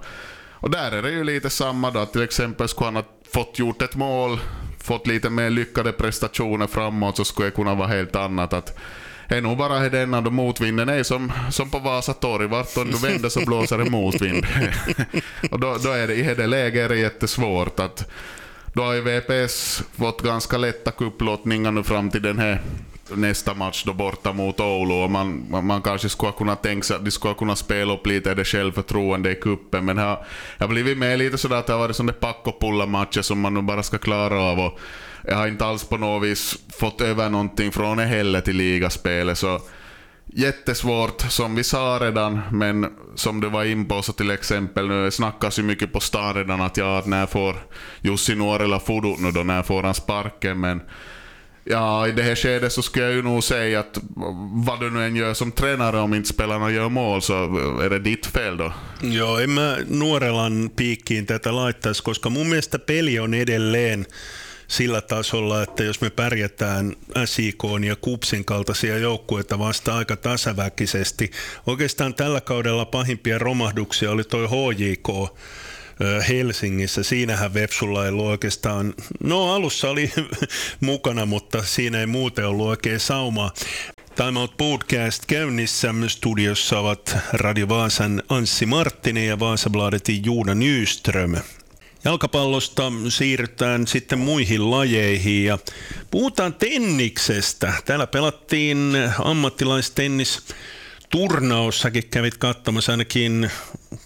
och 0.50 0.70
där 0.70 0.92
är 0.92 1.02
det 1.02 1.10
ju 1.10 1.24
lite 1.24 1.50
samma 1.50 1.90
då. 1.90 2.06
Till 2.06 2.22
exempel 2.22 2.68
skulle 2.68 2.86
han 2.86 2.96
ha 2.96 3.04
fått 3.32 3.58
gjort 3.58 3.82
ett 3.82 3.96
mål, 3.96 4.38
fått 4.78 5.06
lite 5.06 5.30
mer 5.30 5.50
lyckade 5.50 5.92
prestationer 5.92 6.66
framåt 6.66 7.16
så 7.16 7.24
skulle 7.24 7.48
det 7.48 7.54
kunna 7.54 7.74
vara 7.74 7.88
helt 7.88 8.16
annat. 8.16 8.52
Att 8.52 8.78
är 9.36 9.40
nog 9.40 9.56
bara 9.56 9.88
denna 9.88 10.20
då 10.20 10.30
motvinden 10.30 10.88
är 10.88 11.02
som, 11.02 11.32
som 11.50 11.70
på 11.70 11.78
Vasa 11.78 12.12
torg. 12.12 12.46
Vart 12.46 12.74
du 12.74 13.08
vänder 13.08 13.28
så 13.28 13.40
blåser 13.40 13.78
det 13.78 13.90
motvind. 13.90 14.46
och 15.50 15.60
då, 15.60 15.76
då 15.84 15.90
är 15.90 16.06
det, 16.06 16.14
i 16.14 16.34
det 16.34 16.46
läget 16.46 16.84
är 16.84 16.88
det 16.88 16.98
jättesvårt. 16.98 17.80
att 17.80 18.10
Då 18.72 18.82
har 18.82 18.92
ju 18.92 19.00
VPS 19.00 19.82
fått 19.98 20.22
ganska 20.22 20.58
lätta 20.58 20.90
kupplottningar 20.90 21.70
nu 21.70 21.82
fram 21.82 22.10
till 22.10 22.22
den 22.22 22.38
här 22.38 22.60
nästa 23.16 23.54
match 23.54 23.84
då 23.86 23.92
borta 23.92 24.32
mot 24.32 24.60
Oulu. 24.60 24.94
Och 24.94 25.10
man, 25.10 25.46
man, 25.50 25.66
man 25.66 25.82
kanske 25.82 26.08
skulle 26.08 26.32
kunna 26.32 26.56
tänka 26.56 26.84
sig 26.84 26.96
att 26.96 27.04
de 27.04 27.10
skulle 27.10 27.34
kunna 27.34 27.56
spela 27.56 27.92
upp 27.92 28.06
lite 28.06 28.34
det 28.34 28.44
självförtroende 28.44 29.30
i 29.30 29.34
kuppen 29.34 29.84
Men 29.84 29.96
det 29.96 30.02
har, 30.02 30.26
har 30.58 30.68
blivit 30.68 30.98
med 30.98 31.18
lite 31.18 31.38
sådär 31.38 31.56
att 31.56 31.66
det 31.66 31.72
har 31.72 31.80
varit 31.80 31.96
sådana 31.96 32.12
packopulla-matcher 32.12 33.22
som 33.22 33.40
man 33.40 33.54
nu 33.54 33.62
bara 33.62 33.82
ska 33.82 33.98
klara 33.98 34.40
av. 34.40 34.60
Och 34.60 34.78
jag 35.24 35.36
har 35.36 35.48
inte 35.48 35.64
alls 35.64 35.84
på 35.84 35.96
något 35.96 36.22
vis 36.24 36.58
fått 36.78 37.00
över 37.00 37.30
någonting 37.30 37.72
från 37.72 37.96
det 37.96 38.04
heller 38.04 38.40
till 38.40 38.56
ligaspelet. 38.56 39.38
Så 39.38 39.60
jättesvårt, 40.34 41.20
som 41.28 41.54
vi 41.54 41.64
sa 41.64 41.98
redan, 42.00 42.40
men 42.52 42.86
som 43.14 43.40
du 43.40 43.48
var 43.48 43.64
in 43.64 43.88
på 43.88 44.02
så 44.02 44.12
till 44.12 44.30
exempel, 44.30 44.88
nu 44.88 45.10
snackas 45.10 45.58
ju 45.58 45.62
mycket 45.62 45.92
på 45.92 46.00
stan 46.00 46.34
redan 46.34 46.60
att 46.60 46.76
ja, 46.76 47.02
när 47.06 47.26
får 47.26 47.56
Jussi 48.00 48.34
Nuorela 48.34 48.80
fudut 48.80 49.20
nu 49.20 49.30
då, 49.30 49.42
när 49.42 49.62
får 49.62 49.82
han 49.82 49.94
sparken, 49.94 50.60
men 50.60 50.80
Ja, 51.64 52.08
i 52.08 52.12
det 52.12 52.22
här 52.22 52.34
skedet 52.34 52.72
så 52.72 52.82
skulle 52.82 53.04
jag 53.04 53.14
ju 53.14 53.22
nog 53.22 53.44
säga 53.44 53.80
att 53.80 53.98
vad 54.66 54.80
du 54.80 54.90
nu 54.90 55.06
än 55.06 55.16
gör 55.16 55.34
som 55.34 55.52
tränare 55.52 55.98
om 55.98 56.14
inte 56.14 56.28
spelarna 56.28 56.70
gör 56.70 56.88
mål 56.88 57.22
så 57.22 57.34
är 57.82 57.90
det 57.90 57.98
ditt 57.98 58.26
fel 58.26 58.56
då. 58.56 58.72
Joo, 59.00 59.36
en 59.36 59.50
mä 59.50 59.76
Nuorelan 59.88 60.70
piikkiin 60.76 61.26
tätä 61.26 61.56
laittaisi, 61.56 62.02
koska 62.02 62.30
mun 62.30 62.46
mielestä 62.46 62.78
peli 62.78 63.20
on 63.20 63.34
edelleen 63.34 64.06
sillä 64.72 65.00
tasolla, 65.00 65.62
että 65.62 65.82
jos 65.82 66.00
me 66.00 66.10
pärjätään 66.10 66.96
SIK 67.24 67.62
ja 67.86 67.96
Kupsin 67.96 68.44
kaltaisia 68.44 68.98
joukkueita 68.98 69.58
vasta 69.58 69.96
aika 69.96 70.16
tasaväkisesti. 70.16 71.30
Oikeastaan 71.66 72.14
tällä 72.14 72.40
kaudella 72.40 72.84
pahimpia 72.84 73.38
romahduksia 73.38 74.10
oli 74.10 74.24
toi 74.24 74.48
HJK 74.48 75.08
Helsingissä. 76.28 77.02
Siinähän 77.02 77.54
Vepsulla 77.54 78.04
ei 78.04 78.10
ollut 78.10 78.26
oikeastaan, 78.26 78.94
no 79.24 79.54
alussa 79.54 79.90
oli 79.90 80.12
mukana, 80.80 81.26
mutta 81.26 81.62
siinä 81.62 82.00
ei 82.00 82.06
muuten 82.06 82.46
ollut 82.46 82.66
oikein 82.66 83.00
saumaa. 83.00 83.52
Time 84.16 84.40
Out 84.40 84.56
Podcast 84.56 85.26
käynnissä. 85.26 85.94
Studiossa 86.08 86.78
ovat 86.78 87.16
Radio 87.32 87.68
Vaasan 87.68 88.22
Anssi 88.28 88.66
Marttinen 88.66 89.26
ja 89.26 89.38
Vaasabladetin 89.38 90.24
Juuna 90.24 90.54
Nyström. 90.54 91.34
Jalkapallosta 92.04 92.92
siirrytään 93.08 93.86
sitten 93.86 94.18
muihin 94.18 94.70
lajeihin 94.70 95.44
ja 95.44 95.58
puhutaan 96.10 96.54
tenniksestä. 96.54 97.72
Täällä 97.84 98.06
pelattiin 98.06 98.92
ammattilaistennis 99.24 100.42
turnaus. 101.10 101.80
Säkin 101.80 102.08
kävit 102.10 102.38
katsomassa 102.38 102.92
ainakin 102.92 103.50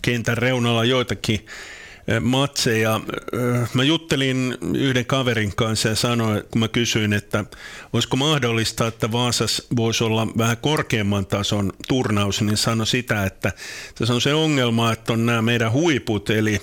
kentän 0.03 0.39
reunalla 0.39 0.85
joitakin 0.85 1.47
matseja. 2.21 3.01
Mä 3.75 3.85
juttelin 3.85 4.59
yhden 4.75 5.07
kaverin 5.07 5.57
kanssa 5.57 5.89
ja 5.89 5.97
sanoin, 5.97 6.43
kun 6.51 6.61
mä 6.61 6.69
kysyin, 6.69 7.13
että 7.13 7.45
olisiko 7.93 8.17
mahdollista, 8.17 8.87
että 8.87 9.13
Vaasas 9.13 9.67
voisi 9.77 10.05
olla 10.05 10.27
vähän 10.39 10.57
korkeamman 10.57 11.27
tason 11.27 11.73
turnaus, 11.89 12.43
niin 12.43 12.57
sanoi 12.57 12.87
sitä, 12.87 13.25
että 13.25 13.53
se 14.05 14.13
on 14.13 14.21
se 14.21 14.35
ongelma, 14.35 14.93
että 14.93 15.13
on 15.13 15.27
nämä 15.27 15.43
meidän 15.43 15.73
huiput, 15.73 16.31
eli 16.31 16.61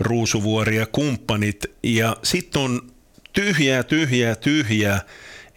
Ruusuvuori 0.00 0.76
ja 0.76 0.86
kumppanit, 0.86 1.64
ja 1.82 2.16
sitten 2.22 2.62
on 2.62 2.80
tyhjää, 3.32 3.82
tyhjää, 3.82 4.34
tyhjää, 4.34 5.00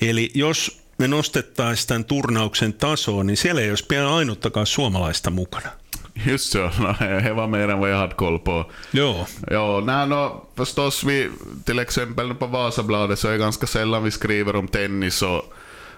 eli 0.01 0.31
jos 0.33 0.81
me 0.98 1.07
nostettaisiin 1.07 1.88
tämän 1.88 2.05
turnauksen 2.05 2.74
tasoon, 2.74 3.27
niin 3.27 3.38
siellä 3.38 3.62
ei 3.62 3.69
olisi 3.69 3.86
pian 3.88 4.07
ainuttakaan 4.07 4.65
suomalaista 4.65 5.29
mukana. 5.29 5.78
Just 6.26 6.52
så, 6.52 6.58
det 7.00 7.34
var 7.34 7.48
mer 7.48 7.70
än 7.70 7.80
vad 7.80 7.92
jag 7.92 7.98
hade 7.98 8.16
koll 8.16 8.40
på. 8.40 8.66
Jo. 8.92 9.26
Ja, 9.52 9.82
nej, 9.86 10.08
no, 10.08 10.46
förstås 10.56 11.04
vi, 11.04 11.30
till 11.66 11.80
exempel 11.80 12.34
på 12.34 12.46
Vasabladet 12.46 13.20
så 13.20 13.28
är 13.28 13.32
det 13.32 13.38
ganska 13.38 13.68
sällan 13.68 14.04
vi 14.04 14.12
skriver 14.12 14.56
om 14.56 14.68
tennis 14.68 15.22
och, 15.22 15.54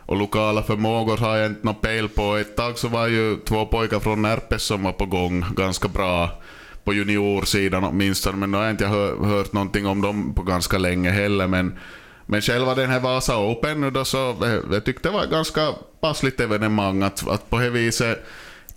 och 0.06 0.18
lokala 0.18 0.64
förmågor 0.64 1.18
har 1.18 1.38
jag 1.38 1.48
inte 1.48 1.66
någon 1.66 1.76
pejl 1.76 2.10
på. 2.10 2.36
Ett 2.36 2.56
tag 2.56 2.78
så 2.78 2.88
var 2.88 3.08
ju 3.08 3.38
två 3.38 3.66
pojkar 3.66 4.00
från 4.00 4.22
Närpes 4.22 4.64
som 4.64 4.84
var 4.84 4.92
på 4.92 5.06
gång 5.06 5.46
ganska 5.56 5.88
bra 5.88 6.42
på 6.84 6.94
juniorsidan 6.94 7.84
åtminstone, 7.84 8.38
men 8.38 8.52
nu 8.52 8.58
har 8.58 8.64
jag 8.64 8.74
inte 8.74 8.88
hört, 8.88 9.26
hört 9.26 9.54
någonting 9.54 9.88
om 9.88 10.02
dem 10.02 10.34
på 10.34 10.44
ganska 10.44 10.78
länge 10.78 11.10
heller. 11.10 11.48
Men, 11.48 11.80
men 12.26 12.42
själva 12.42 12.76
den 12.76 12.90
här 12.90 13.00
Vasa 13.00 13.38
Open 13.38 13.82
nu 13.82 13.92
då 13.92 14.06
så, 14.06 14.36
jag 14.72 14.86
tyckte 14.86 15.10
det 15.10 15.14
var 15.14 15.24
ett 15.24 15.30
ganska 15.30 15.74
passligt 16.02 16.40
evenemang 16.40 17.04
att, 17.04 17.28
att 17.28 17.50
på 17.50 17.60
det 17.60 17.70
viset 17.70 18.26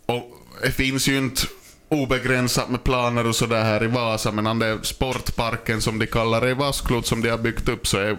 och 0.06 0.33
det 0.62 0.70
finns 0.70 1.08
ju 1.08 1.18
inte 1.18 1.42
obegränsat 1.88 2.70
med 2.70 2.84
planer 2.84 3.26
och 3.26 3.36
sådär 3.36 3.64
här 3.64 3.84
i 3.84 3.86
Vasa, 3.86 4.32
men 4.32 4.44
den 4.44 4.58
där 4.58 4.78
sportparken 4.82 5.80
som 5.80 5.98
de 5.98 6.06
kallar 6.06 6.40
det 6.40 6.50
i 6.50 6.54
Vasklot 6.54 7.06
som 7.06 7.22
de 7.22 7.30
har 7.30 7.38
byggt 7.38 7.68
upp 7.68 7.86
så 7.86 7.98
är 7.98 8.18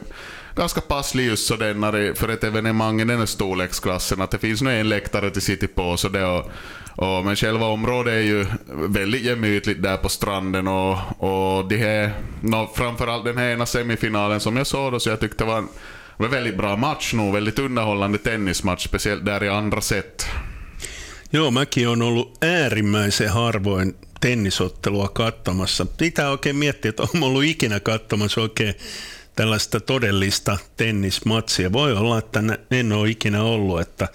ganska 0.55 0.81
passlig 0.81 1.25
just 1.25 1.47
så 1.47 1.55
den 1.55 1.81
för 2.15 2.29
ett 2.29 2.43
evenemang 2.43 3.01
i 3.01 3.05
den 3.05 3.19
här 3.19 3.25
storleksklassen. 3.25 4.21
Att 4.21 4.31
det 4.31 4.37
finns 4.37 4.61
nu 4.61 4.79
en 4.79 4.89
läktare 4.89 5.29
till 5.29 5.41
city 5.41 5.67
på. 5.67 5.97
Så 5.97 6.09
det 6.09 6.25
och, 6.25 6.51
och, 6.95 7.25
men 7.25 7.35
själva 7.35 7.65
området 7.65 8.13
är 8.13 8.19
ju 8.19 8.45
väldigt 8.69 9.21
gemytligt 9.21 9.83
där 9.83 9.97
på 9.97 10.09
stranden 10.09 10.67
och, 10.67 10.97
och 11.17 11.67
de 11.67 11.77
här, 11.77 12.13
no, 12.41 12.69
framförallt 12.75 13.25
den 13.25 13.37
här 13.37 13.49
ena 13.49 13.65
semifinalen 13.65 14.39
som 14.39 14.57
jag 14.57 14.67
såg 14.67 14.91
då, 14.91 14.99
så 14.99 15.09
jag 15.09 15.19
tyckte 15.19 15.43
det 15.43 15.47
var 15.47 15.57
en, 15.57 15.67
var 16.17 16.27
väldigt 16.27 16.57
bra 16.57 16.75
match 16.75 17.13
nog. 17.13 17.33
väldigt 17.33 17.59
underhållande 17.59 18.17
tennismatch, 18.17 18.85
speciellt 18.85 19.25
där 19.25 19.43
i 19.43 19.49
andra 19.49 19.81
set. 19.81 20.27
Joo, 21.33 21.51
mäkin 21.51 21.87
on 21.87 22.01
ollut 22.01 22.37
äärimmäisen 22.41 23.29
harvoin 23.29 23.95
tennisottelua 24.21 25.09
katsomassa. 25.09 25.85
Pitää 25.85 26.29
oikein 26.29 26.55
miettiä, 26.55 26.89
että 26.89 27.03
olen 27.03 27.23
ollut 27.23 27.43
ikinä 27.43 27.79
katsomassa 27.79 28.41
oikein 28.41 28.75
tällaista 29.35 29.79
todellista 29.79 30.57
tennismatsia. 30.77 31.73
Voi 31.73 31.93
olla, 31.93 32.17
että 32.17 32.43
en 32.71 32.91
ole 32.91 33.09
ikinä 33.09 33.43
ollut, 33.43 33.81
että 33.81 34.07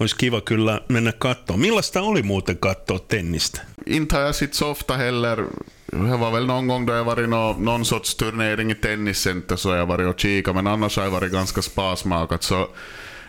olisi 0.00 0.16
kiva 0.16 0.40
kyllä 0.40 0.80
mennä 0.88 1.12
katsomaan. 1.12 1.60
Millaista 1.60 2.02
oli 2.02 2.22
muuten 2.22 2.58
katsoa 2.58 2.98
tennistä? 2.98 3.60
Inte 3.86 4.16
har 4.16 4.24
jag 4.24 4.34
sett 4.34 4.54
så 4.54 4.70
ofta 4.70 4.96
heller. 4.96 5.44
Det 5.92 6.20
var 6.20 6.32
väl 6.32 6.46
någon 6.46 6.66
gång 6.66 6.86
då 6.86 6.92
jag 6.92 7.04
varit 7.04 7.28
no, 7.28 7.52
någon 7.58 7.84
sorts 7.84 8.14
turnering 8.14 8.70
i 8.70 8.74
tenniscenter 8.74 9.56
så 9.56 9.74
jag 9.74 9.86
varit 9.86 10.06
och 10.06 10.20
kikat, 10.20 10.54
men 10.54 10.66
annars 10.66 10.96
har 10.96 11.04
jag 11.04 11.10
varit 11.10 11.32
ganska 11.32 11.62
sparsmakat. 11.62 12.42
Så 12.42 12.68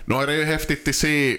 nu 0.06 0.16
är 0.16 0.28
det 0.28 0.36
ju 0.36 0.44
häftigt 0.44 0.88
att 0.88 0.96
se 0.96 1.38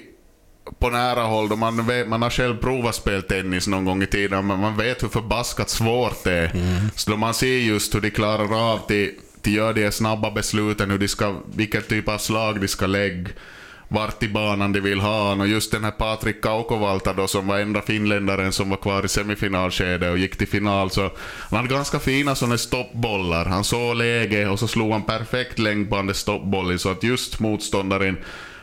på 0.79 0.91
nära 0.91 1.23
håll, 1.23 1.49
då 1.49 1.57
man, 1.57 1.87
vet, 1.87 2.09
man 2.09 2.23
har 2.23 2.31
själv 2.31 2.57
provat 2.57 2.95
spela 2.95 3.23
tennis 3.23 3.67
någon 3.67 3.85
gång 3.85 4.03
i 4.03 4.07
tiden, 4.07 4.47
men 4.47 4.61
man 4.61 4.77
vet 4.77 5.03
hur 5.03 5.09
förbaskat 5.09 5.71
svårt 5.71 6.25
det 6.25 6.33
är. 6.33 6.51
Mm. 6.55 6.91
Så 6.95 7.11
då 7.11 7.17
man 7.17 7.35
ser 7.35 7.59
just 7.59 7.95
hur 7.95 8.01
de 8.01 8.11
klarar 8.11 8.73
av 8.73 8.87
till, 8.87 9.11
till 9.43 9.55
gör 9.55 9.73
de 9.73 9.93
snabba 9.93 10.31
besluten, 10.31 10.91
hur 10.91 10.99
de 10.99 11.09
ska, 11.09 11.35
vilken 11.55 11.83
typ 11.83 12.09
av 12.09 12.19
slag 12.19 12.61
de 12.61 12.69
ska 12.69 12.87
lägga, 12.87 13.29
vart 13.89 14.23
i 14.23 14.29
banan 14.29 14.73
de 14.73 14.81
vill 14.81 15.01
ha 15.01 15.33
och 15.35 15.49
just 15.49 15.73
den 15.73 15.85
här 15.85 15.91
Patrik 15.91 16.43
Kaukovalta 16.43 17.13
då 17.13 17.27
som 17.27 17.47
var 17.47 17.59
enda 17.59 17.83
finländaren 17.83 18.53
som 18.53 18.71
var 18.71 18.77
kvar 18.77 19.05
i 19.05 19.09
semifinalskedet 19.09 20.11
och 20.11 20.19
gick 20.19 20.37
till 20.37 20.49
final 20.49 20.91
så 20.91 21.01
han 21.51 21.57
hade 21.57 21.69
ganska 21.69 21.99
fina 21.99 22.35
sådana 22.35 22.59
stoppbollar. 22.59 23.45
Han 23.45 23.65
såg 23.65 23.97
läge 23.97 24.49
och 24.49 24.59
så 24.59 24.69
slog 24.69 24.93
han 24.93 25.03
perfekt 25.03 25.59
längd 25.59 25.91
på 25.91 25.97
den 25.97 26.15
stoppbollen 26.15 26.79
så 26.79 26.91
att 26.91 27.03
just 27.03 27.41
motståndaren 27.41 28.17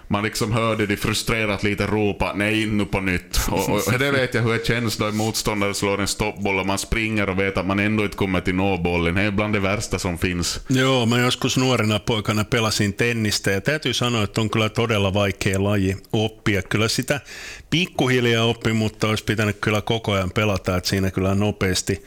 man 0.07 0.24
liksom 0.24 0.51
hörde 0.51 0.86
de 0.86 0.98
frustrerat 0.98 1.63
lite 1.63 1.86
ropa 1.88 2.33
nej 2.36 2.65
nu 2.65 2.86
på 2.86 3.00
nytt. 3.00 3.39
Och, 3.50 3.69
och 3.69 4.00
det 4.00 4.12
vet 4.12 4.33
jag 4.33 4.41
hur 4.41 4.53
det 4.53 4.67
känns 4.67 4.98
då 4.98 5.05
en 5.05 5.15
motståndare 5.15 5.74
slår 5.74 6.01
en 6.01 6.07
stoppboll 6.07 6.60
och 6.60 6.65
man 6.65 6.77
springer 6.77 7.29
och 7.29 7.39
vet 7.39 7.57
att 7.57 7.65
man 7.67 7.79
ändå 7.79 8.03
inte 8.03 8.17
kommer 8.17 8.41
till 8.41 8.55
nå 8.55 8.77
bollen. 8.77 9.15
Det 9.15 9.22
är 9.22 9.31
bland 9.31 9.53
det 9.53 9.60
värsta 9.60 10.00
som 10.00 10.17
finns. 10.17 10.60
Joo, 10.69 11.05
mä 11.05 11.19
joskus 11.19 11.57
nuorena 11.57 12.00
poikana 12.00 12.43
pelasin 12.43 12.93
tennistä 12.93 13.51
ja 13.51 13.62
täytyy 13.62 13.93
sanoa, 13.93 14.24
että 14.24 14.41
on 14.41 14.50
kyllä 14.50 14.69
todella 14.69 15.13
vaikea 15.13 15.63
laji 15.63 15.98
oppia. 16.13 16.62
Kyllä 16.62 16.88
sitä 16.88 17.19
pikkuhiljaa 17.69 18.45
oppi, 18.45 18.74
mutta 18.74 19.07
olisi 19.07 19.24
pitänyt 19.24 19.57
kyllä 19.62 19.81
koko 19.81 20.12
ajan 20.12 20.31
pelata, 20.31 20.77
että 20.77 20.89
siinä 20.89 21.12
kyllä 21.12 21.36
nopeasti 21.36 22.03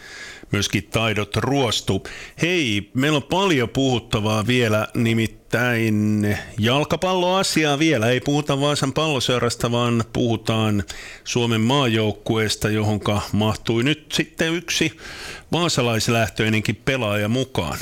myöskin 0.53 0.89
taidot 0.91 1.37
ruostu. 1.37 2.07
Hei, 2.43 2.91
meillä 2.95 3.17
on 3.17 3.23
paljon 3.23 3.69
puhuttavaa 3.69 4.47
vielä, 4.47 4.89
nimittäin 4.95 6.37
jalkapalloasiaa 6.59 7.79
vielä. 7.79 8.09
Ei 8.09 8.21
puhuta 8.21 8.61
Vaasan 8.61 8.93
palloseurasta, 8.93 9.71
vaan 9.71 10.05
puhutaan 10.13 10.83
Suomen 11.25 11.61
maajoukkueesta, 11.61 12.69
johonka 12.69 13.21
mahtui 13.33 13.83
nyt 13.83 14.13
sitten 14.13 14.55
yksi 14.55 14.93
vaasalaislähtöinenkin 15.53 16.77
pelaaja 16.85 17.29
mukaan. 17.29 17.79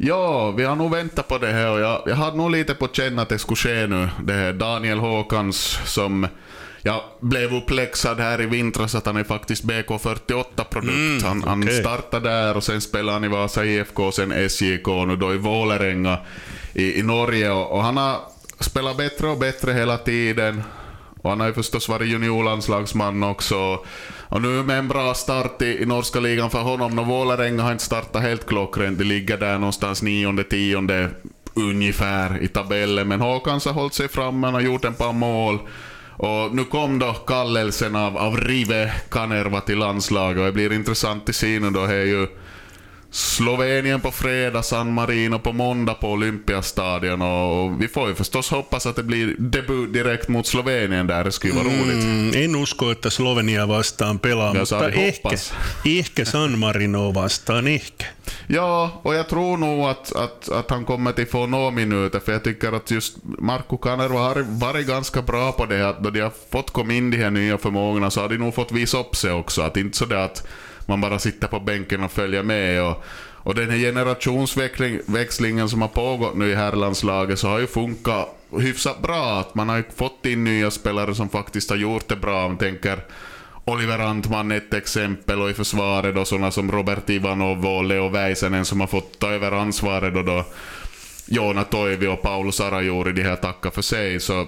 Ja, 0.00 0.52
vi 0.56 0.64
har 0.64 0.76
nog 0.76 0.90
väntat 0.90 1.28
på 1.28 1.38
det 1.38 1.52
här 1.52 1.70
och 1.70 1.80
jag, 1.80 2.02
jag 2.06 2.16
hade 2.16 2.36
nog 2.36 2.50
lite 2.50 2.74
på 2.74 2.88
känn 2.88 3.18
att 3.18 3.28
det 3.28 3.38
skulle 3.38 3.56
ske 3.56 3.86
nu. 3.86 4.08
Det 4.26 4.32
här 4.32 4.52
Daniel 4.52 4.98
Håkans 4.98 5.78
som 5.84 6.26
jag 6.82 7.02
blev 7.20 7.54
uppläxad 7.54 8.20
här 8.20 8.40
i 8.40 8.46
vintras 8.46 8.94
att 8.94 9.06
han 9.06 9.16
är 9.16 9.24
faktiskt 9.24 9.64
BK48-produkt. 9.64 11.22
Mm, 11.22 11.24
han, 11.24 11.42
han 11.42 11.62
okej. 11.62 11.80
startade 11.80 12.30
där 12.30 12.56
och 12.56 12.64
sen 12.64 12.80
spelade 12.80 13.12
han 13.12 13.24
i 13.24 13.28
Vasa 13.28 13.64
IFK, 13.64 14.12
sen 14.12 14.48
SJK 14.48 14.88
och 14.88 15.08
nu 15.08 15.16
då 15.16 15.34
i 15.34 15.36
Vålerenga 15.36 16.18
i, 16.74 16.98
i 16.98 17.02
Norge. 17.02 17.50
Och, 17.50 17.72
och 17.72 17.82
han 17.82 17.96
har 17.96 18.16
spelat 18.60 18.96
bättre 18.96 19.28
och 19.28 19.38
bättre 19.38 19.72
hela 19.72 19.98
tiden. 19.98 20.62
Och 21.22 21.30
han 21.30 21.40
har 21.40 21.46
ju 21.46 21.54
förstås 21.54 21.88
varit 21.88 22.08
juniorlandslagsman 22.08 23.22
också. 23.22 23.84
Och 24.28 24.42
nu 24.42 24.62
med 24.62 24.78
en 24.78 24.88
bra 24.88 25.14
start 25.14 25.62
i, 25.62 25.82
i 25.82 25.86
norska 25.86 26.20
ligan 26.20 26.50
för 26.50 26.62
honom. 26.62 26.98
Och 26.98 27.06
Vålerenga 27.06 27.62
har 27.62 27.72
inte 27.72 27.84
startat 27.84 28.22
helt 28.22 28.46
klockrent. 28.46 28.98
De 28.98 29.04
ligger 29.04 29.36
där 29.36 29.58
någonstans 29.58 30.02
nionde, 30.02 30.44
tionde 30.44 31.10
ungefär 31.54 32.42
i 32.42 32.48
tabellen. 32.48 33.08
Men 33.08 33.20
Håkans 33.20 33.64
har 33.64 33.72
hållit 33.72 33.94
sig 33.94 34.08
framme, 34.08 34.46
han 34.46 34.54
har 34.54 34.60
gjort 34.60 34.84
en 34.84 34.94
par 34.94 35.12
mål. 35.12 35.58
Och 36.18 36.54
nu 36.54 36.64
kom 36.64 36.98
då 36.98 37.12
kallelsen 37.12 37.96
av, 37.96 38.16
av 38.16 38.36
Rive 38.36 38.92
Kanerva 39.10 39.60
till 39.60 39.78
landslaget 39.78 40.38
och 40.38 40.46
det 40.46 40.52
blir 40.52 40.72
intressant 40.72 41.34
se 41.34 41.60
nu 41.60 41.70
då. 41.70 41.86
Det 41.86 41.94
är 41.94 42.04
ju 42.04 42.26
Slovenien 43.10 44.00
på 44.00 44.10
fredag, 44.10 44.62
San 44.62 44.92
Marino 44.92 45.38
på 45.38 45.52
måndag 45.52 45.94
på 45.94 46.10
Olympiastadion 46.10 47.22
och, 47.22 47.82
vi 47.82 47.88
får 47.88 48.08
ju 48.08 48.14
förstås 48.14 48.50
hoppas 48.50 48.86
att 48.86 48.96
det 48.96 49.02
blir 49.02 49.34
debut 49.38 49.92
direkt 49.92 50.28
mot 50.28 50.46
Slovenien 50.46 51.06
där. 51.06 51.24
Det 51.24 51.32
skulle 51.32 51.54
ju 51.54 51.58
vara 51.58 51.74
roligt. 51.74 52.04
Mm, 52.04 52.44
en 52.44 52.62
usko, 52.62 52.90
että 52.90 53.10
Slovenia 53.10 53.66
vastaan 53.66 54.18
pelaa, 54.18 54.54
Ja 54.54 54.60
mutta 54.60 54.88
ehkä, 54.88 55.28
hoppas. 55.28 55.52
ehkä 55.84 56.24
San 56.24 56.58
Marino 56.58 57.12
vastaan, 57.12 57.66
ehkä. 57.66 58.06
Ja, 58.46 59.00
och 59.02 59.14
jag 59.14 59.28
tror 59.28 59.56
nog 59.56 59.88
att, 59.88 60.16
att, 60.16 60.48
att 60.48 60.70
han 60.70 60.84
kommer 60.84 61.12
till 61.12 61.26
få 61.26 61.46
några 61.46 61.70
minuter, 61.70 62.20
för 62.20 62.32
jag 62.32 62.44
tycker 62.44 62.72
att 62.72 62.90
just 62.90 63.16
Marco 63.38 63.76
Kanerva 63.76 64.18
har 64.20 64.44
varit 64.48 64.86
ganska 64.86 65.22
bra 65.22 65.52
på 65.52 65.66
det, 65.66 65.88
att 65.88 66.02
då 66.02 66.10
de 66.10 66.20
har 66.20 66.32
fått 66.50 66.70
komma 66.70 66.92
in 66.92 67.10
de 67.10 67.16
här 67.16 67.30
nya 67.30 67.58
förmågorna 67.58 68.10
så 68.10 68.20
har 68.20 68.28
de 68.28 68.38
nog 68.38 68.54
fått 68.54 68.72
visa 68.72 68.98
upp 68.98 69.16
sig 69.16 69.32
också. 69.32 69.62
Att 69.62 69.76
inte 69.76 69.98
sådär 69.98 70.16
att 70.16 70.46
man 70.88 71.00
bara 71.00 71.18
sitter 71.18 71.48
på 71.48 71.60
bänken 71.60 72.04
och 72.04 72.12
följer 72.12 72.42
med. 72.42 72.82
Och, 72.82 73.04
och 73.48 73.54
den 73.54 73.70
här 73.70 73.78
generationsväxlingen 73.78 75.68
som 75.68 75.82
har 75.82 75.88
pågått 75.88 76.36
nu 76.36 76.50
i 76.50 76.54
herrlandslaget 76.54 77.38
så 77.38 77.48
har 77.48 77.58
ju 77.58 77.66
funkat 77.66 78.34
hyfsat 78.58 79.02
bra. 79.02 79.40
Att 79.40 79.54
man 79.54 79.68
har 79.68 79.76
ju 79.76 79.84
fått 79.96 80.26
in 80.26 80.44
nya 80.44 80.70
spelare 80.70 81.14
som 81.14 81.28
faktiskt 81.28 81.70
har 81.70 81.76
gjort 81.76 82.08
det 82.08 82.16
bra. 82.16 82.44
Om 82.44 82.50
man 82.50 82.58
tänker 82.58 83.04
Oliver 83.64 83.98
Antman 83.98 84.52
ett 84.52 84.74
exempel 84.74 85.40
och 85.40 85.50
i 85.50 85.54
försvaret 85.54 86.14
då 86.14 86.24
sådana 86.24 86.50
som 86.50 86.72
Robert 86.72 87.10
Ivanov 87.10 87.66
och 87.66 87.84
Leo 87.84 88.08
Väisänen 88.08 88.64
som 88.64 88.80
har 88.80 88.86
fått 88.86 89.18
ta 89.18 89.30
över 89.30 89.52
ansvaret 89.52 90.16
och 90.16 90.24
då 90.24 90.44
Joona 91.26 91.64
Toivi 91.64 92.06
och 92.06 92.22
Paolo 92.22 92.52
Sarajuri, 92.52 93.12
de 93.12 93.22
här 93.22 93.36
tackar 93.36 93.70
för 93.70 93.82
sig. 93.82 94.20
Så 94.20 94.46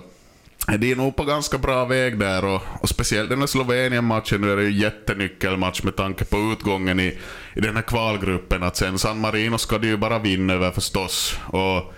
de 0.66 0.92
är 0.92 0.96
nog 0.96 1.16
på 1.16 1.25
ganska 1.25 1.59
bra 1.59 1.85
väg 1.85 2.18
där 2.18 2.44
och, 2.44 2.62
och 2.81 2.88
speciellt 2.88 3.31
den 3.31 3.38
här 3.38 3.46
Slovenien-matchen, 3.46 4.40
nu 4.40 4.53
är 4.53 4.57
det 4.57 4.62
ju 4.62 4.68
en 4.68 4.79
jättenyckelmatch 4.79 5.83
med 5.83 5.96
tanke 5.96 6.25
på 6.25 6.53
utgången 6.53 7.01
i, 7.01 7.18
i 7.55 7.61
den 7.61 7.77
här 7.77 7.83
kvalgruppen. 7.83 8.62
Att 8.62 8.77
sen 8.77 8.99
San 8.99 9.20
Marino 9.20 9.59
ska 9.59 9.79
de 9.79 9.88
ju 9.88 9.96
bara 9.96 10.18
vinna 10.18 10.53
över 10.53 10.70
förstås. 10.70 11.37
Och 11.46 11.94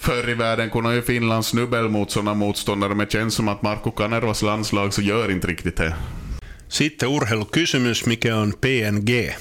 Förr 0.00 0.30
i 0.30 0.34
världen 0.34 0.70
kunde 0.70 0.94
ju 0.94 1.02
Finland 1.02 1.44
snubbel 1.44 1.88
mot 1.88 2.10
sådana 2.10 2.34
motståndare, 2.34 2.94
men 2.94 3.06
det 3.06 3.12
känns 3.12 3.34
som 3.34 3.48
att 3.48 3.62
Marko 3.62 3.90
Kanervas 3.90 4.42
landslag 4.42 4.94
så 4.94 5.02
gör 5.02 5.30
inte 5.30 5.46
riktigt 5.46 5.76
det. 5.76 5.94
Sitten 6.68 7.08
urheilukysymys, 7.08 8.06
mikä 8.06 8.34
on 8.34 8.52
PNG? 8.52 9.34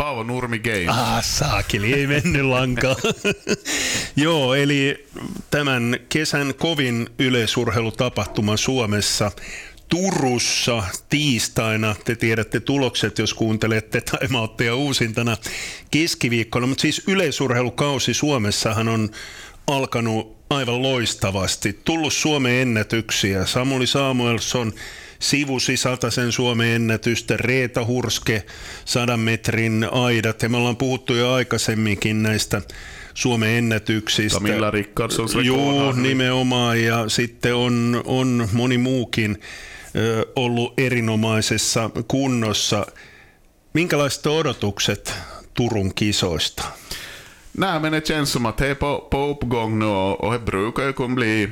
Paavo 0.00 0.22
Nurmi 0.22 0.58
Games. 0.58 0.88
Ah, 0.88 1.24
saakeli, 1.24 1.92
ei 1.92 2.06
mennyt 2.06 2.44
lankaan. 2.44 2.96
Joo, 4.16 4.54
eli 4.54 5.06
tämän 5.50 5.96
kesän 6.08 6.54
kovin 6.54 7.08
yleisurheilutapahtuma 7.18 8.56
Suomessa 8.56 9.32
Turussa 9.88 10.82
tiistaina. 11.08 11.94
Te 12.04 12.16
tiedätte 12.16 12.60
tulokset, 12.60 13.18
jos 13.18 13.34
kuuntelette 13.34 14.00
Taimautteja 14.00 14.74
uusintana 14.74 15.36
keskiviikkona. 15.90 16.66
Mutta 16.66 16.82
siis 16.82 17.02
yleisurheilukausi 17.06 18.14
Suomessahan 18.14 18.88
on 18.88 19.10
alkanut 19.66 20.36
aivan 20.50 20.82
loistavasti. 20.82 21.80
Tullut 21.84 22.12
Suomen 22.12 22.52
ennätyksiä. 22.52 23.46
Samuli 23.46 23.86
Samuelsson 23.86 24.72
sivusi 25.20 25.74
sen 26.08 26.32
Suomen 26.32 26.68
ennätystä, 26.68 27.36
Reeta 27.36 27.84
Hurske, 27.84 28.42
sadan 28.84 29.20
metrin 29.20 29.86
aidat, 29.92 30.42
ja 30.42 30.48
me 30.48 30.56
ollaan 30.56 30.76
puhuttu 30.76 31.14
jo 31.14 31.32
aikaisemminkin 31.32 32.22
näistä 32.22 32.62
Suomen 33.14 33.50
ennätyksistä. 33.50 34.38
Camilla 34.38 34.70
Rickardssons 34.70 35.34
rekord 35.34 35.46
Joo, 35.46 35.92
nimenomaan, 35.92 36.82
ja 36.82 37.08
sitten 37.08 37.54
on, 37.54 38.02
on 38.04 38.48
moni 38.52 38.78
muukin 38.78 39.40
ö, 39.96 40.26
ollut 40.36 40.74
erinomaisessa 40.80 41.90
kunnossa. 42.08 42.86
Minkälaiset 43.72 44.26
odotukset 44.26 45.14
Turun 45.54 45.94
kisoista? 45.94 46.64
Nej, 47.58 47.80
men 47.80 47.92
det 47.92 48.00
känns 48.00 48.30
som 48.30 48.46
att 48.46 48.56
det 48.56 48.66
är 48.66 48.74
på, 48.74 49.08
på 49.10 49.26
uppgång 49.30 49.78
nu 49.78 49.84
och, 49.84 50.24
och 50.24 50.32
det 50.32 50.38
brukar 50.38 50.82
ju 50.82 50.92
kunna 50.92 51.14
bli... 51.14 51.48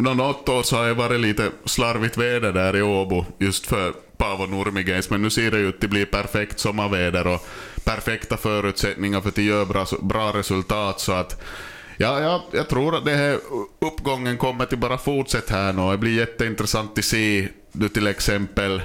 Nå, 0.00 0.14
Något 0.14 0.48
år 0.48 0.62
så 0.62 0.76
har 0.76 0.86
det 0.86 0.94
varit 0.94 1.20
lite 1.20 1.50
slarvigt 1.64 2.16
väder 2.16 2.52
där 2.52 2.76
i 2.76 2.82
Åbo 2.82 3.24
just 3.38 3.66
för 3.66 3.92
Paavo 4.16 4.46
Nurmigens. 4.46 5.10
Men 5.10 5.22
nu 5.22 5.30
ser 5.30 5.50
det 5.50 5.58
ut 5.58 5.84
att 5.84 5.90
bli 5.90 6.06
perfekt 6.06 6.58
sommarväder 6.58 7.26
och 7.26 7.46
perfekta 7.84 8.36
förutsättningar 8.36 9.20
för 9.20 9.28
att 9.28 9.38
göra 9.38 9.64
bra, 9.64 9.86
bra 10.00 10.32
resultat. 10.32 11.00
Så 11.00 11.12
att 11.12 11.42
Ja, 11.96 12.20
ja, 12.20 12.44
jag 12.52 12.68
tror 12.68 12.96
att 12.96 13.04
det 13.04 13.14
här 13.14 13.38
uppgången 13.78 14.36
kommer 14.36 14.66
till 14.66 14.78
bara 14.78 14.98
fortsätta 14.98 15.54
här 15.54 15.72
nu. 15.72 15.90
Det 15.90 15.98
blir 15.98 16.18
jätteintressant 16.18 16.98
att 16.98 17.04
se 17.04 17.48
du 17.72 17.88
till 17.88 18.06
exempel 18.06 18.82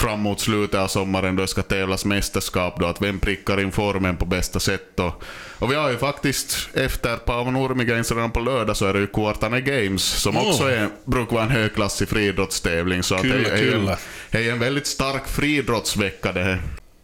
framåt 0.00 0.40
slutet 0.40 0.80
av 0.80 0.88
sommaren 0.88 1.36
då 1.36 1.42
det 1.42 1.48
ska 1.48 1.62
tävlas 1.62 2.04
mästerskap 2.04 2.80
då, 2.80 2.86
att 2.86 3.02
vem 3.02 3.20
prickar 3.20 3.60
in 3.60 3.72
formen 3.72 4.16
på 4.16 4.24
bästa 4.24 4.60
sätt. 4.60 5.00
Och, 5.00 5.22
och 5.58 5.70
vi 5.70 5.74
har 5.74 5.90
ju 5.90 5.98
faktiskt 5.98 6.68
efter 6.74 7.16
Paavo 7.16 7.50
Nurmi 7.50 7.84
Games 7.84 8.12
redan 8.12 8.30
på 8.30 8.40
lördag 8.40 8.76
så 8.76 8.86
är 8.86 8.92
det 8.92 9.00
ju 9.00 9.06
Kuortane 9.06 9.60
Games 9.60 10.02
som 10.02 10.36
Åh. 10.36 10.48
också 10.48 10.64
är, 10.64 10.88
brukar 11.04 11.32
vara 11.32 11.44
en 11.44 11.50
högklassig 11.50 12.08
friidrottstävling. 12.08 13.02
Så 13.02 13.14
att 13.14 13.22
Kyllä, 13.22 13.48
det, 13.48 13.50
är 13.50 13.58
kyllä. 13.58 13.98
det 14.30 14.48
är 14.48 14.52
en 14.52 14.58
väldigt 14.58 14.86
stark 14.86 15.28
friidrottsvecka 15.28 16.32
det 16.32 16.42
här. 16.42 16.60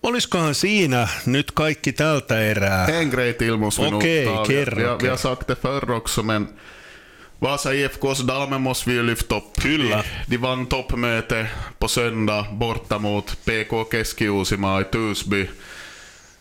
Olisikohan 0.07 0.55
siinä 0.55 1.09
nyt 1.27 1.51
kaikki 1.51 1.93
tältä 1.93 2.41
erää? 2.51 2.87
En 2.87 3.11
nog 3.11 3.95
Okej, 3.95 4.27
ta. 4.27 4.45
Vi- 4.49 4.55
kerro, 4.55 4.97
vi, 4.99 5.05
vi 5.05 5.09
har 5.09 5.17
sagt 5.17 5.47
det 5.47 5.57
förr 5.57 5.91
också, 5.91 6.23
men 6.23 6.49
Vasa 7.38 7.75
IFKs 7.75 8.20
damer 8.20 8.59
måste 8.59 8.90
vi 8.90 8.96
ju 8.96 9.03
lyfta 9.03 9.37
upp. 9.37 9.61
Kyllä. 9.61 10.05
De, 10.27 10.37
vann 10.37 10.66
toppmöte 10.66 11.46
på 11.79 11.88
söndag 11.88 12.46
borta 12.53 12.99
mot 12.99 13.44
PK 13.44 13.85
Keski-Uusimaa 13.85 14.81
i 14.81 14.85
Tusby. 14.85 15.49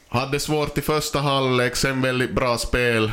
Hade 0.08 0.40
svårt 0.40 0.78
i 0.78 0.82
första 0.82 1.20
halvlek, 1.20 1.76
sen 1.76 2.02
väldigt 2.02 2.32
bra 2.32 2.58
spel 2.58 3.12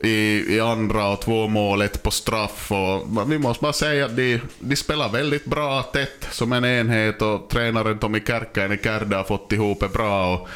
i, 0.00 0.44
i 0.54 0.60
andra 0.60 1.08
och 1.08 1.20
två 1.20 1.48
mål, 1.48 1.82
ett 1.82 2.02
på 2.02 2.10
straff. 2.10 2.72
Och 2.72 3.32
vi 3.32 3.38
måste 3.38 3.62
bara 3.62 3.72
säga 3.72 4.04
att 4.04 4.16
de, 4.16 4.40
de 4.58 4.76
spelar 4.76 5.08
väldigt 5.08 5.44
bra 5.44 5.82
tätt 5.82 6.28
som 6.30 6.52
en 6.52 6.64
enhet 6.64 7.22
och 7.22 7.48
tränaren 7.48 7.98
Tommy 7.98 8.20
Kärkkäinen 8.26 8.78
Kärde 8.84 9.16
har 9.16 9.24
fått 9.24 9.52
ihop 9.52 9.80
det 9.80 9.88
bra. 9.88 10.34
Och 10.34 10.48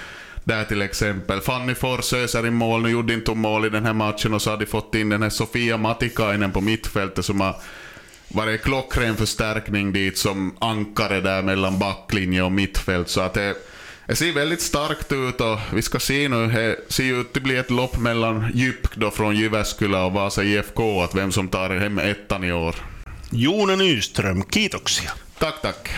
där 0.47 0.65
till 0.65 0.83
exempel 0.83 1.41
Fanny 1.41 1.75
Fors 1.75 2.13
öser 2.13 2.47
in 2.47 2.55
mål, 2.55 2.83
nu 2.83 2.89
gjorde 2.89 3.15
inte 3.15 3.31
hon 3.31 3.41
mål 3.41 3.67
i 3.67 3.71
den 3.71 3.87
här 3.87 3.93
matchen 3.93 4.35
och 4.35 4.43
så 4.43 4.51
har 4.51 4.57
de 4.57 4.67
fått 4.67 4.95
in 4.95 5.09
den 5.09 5.23
här 5.23 5.31
Sofia 5.31 5.77
Matikainen 5.77 6.53
på 6.53 6.61
mittfältet 6.61 7.25
som 7.25 7.41
har 7.41 7.57
varit 8.29 8.63
klockren 8.63 9.17
förstärkning 9.17 9.93
dit 9.93 10.19
som 10.19 10.57
ankare 10.59 11.21
där 11.21 11.43
mellan 11.43 11.79
backlinje 11.79 12.43
och 12.43 12.53
mittfält. 12.53 13.09
Så 13.09 13.21
att 13.21 13.35
det, 13.35 13.55
det 14.07 14.17
ser 14.17 14.33
väldigt 14.33 14.61
starkt 14.61 15.13
ut 15.13 15.41
och 15.41 15.59
vi 15.73 15.83
ska 15.83 15.99
se 15.99 16.29
nu, 16.29 16.47
det 16.47 16.93
ser 16.93 17.21
ut 17.21 17.37
att 17.37 17.43
bli 17.43 17.57
ett 17.57 17.71
lopp 17.71 17.99
mellan 17.99 18.51
Djup 18.55 18.95
då 18.95 19.11
från 19.11 19.37
Jyväskylä 19.37 19.99
och 19.99 20.13
Vasa 20.13 20.45
IFK, 20.45 21.03
att 21.03 21.15
vem 21.15 21.33
som 21.33 21.49
tar 21.49 21.71
hem 21.71 21.99
ettan 21.99 22.45
i 22.45 22.53
år. 22.53 22.75
Juuna 23.31 23.77
Nyström, 23.77 24.43
kiitoksia. 24.43 25.11
Tack, 25.39 25.63
tack. 25.63 25.91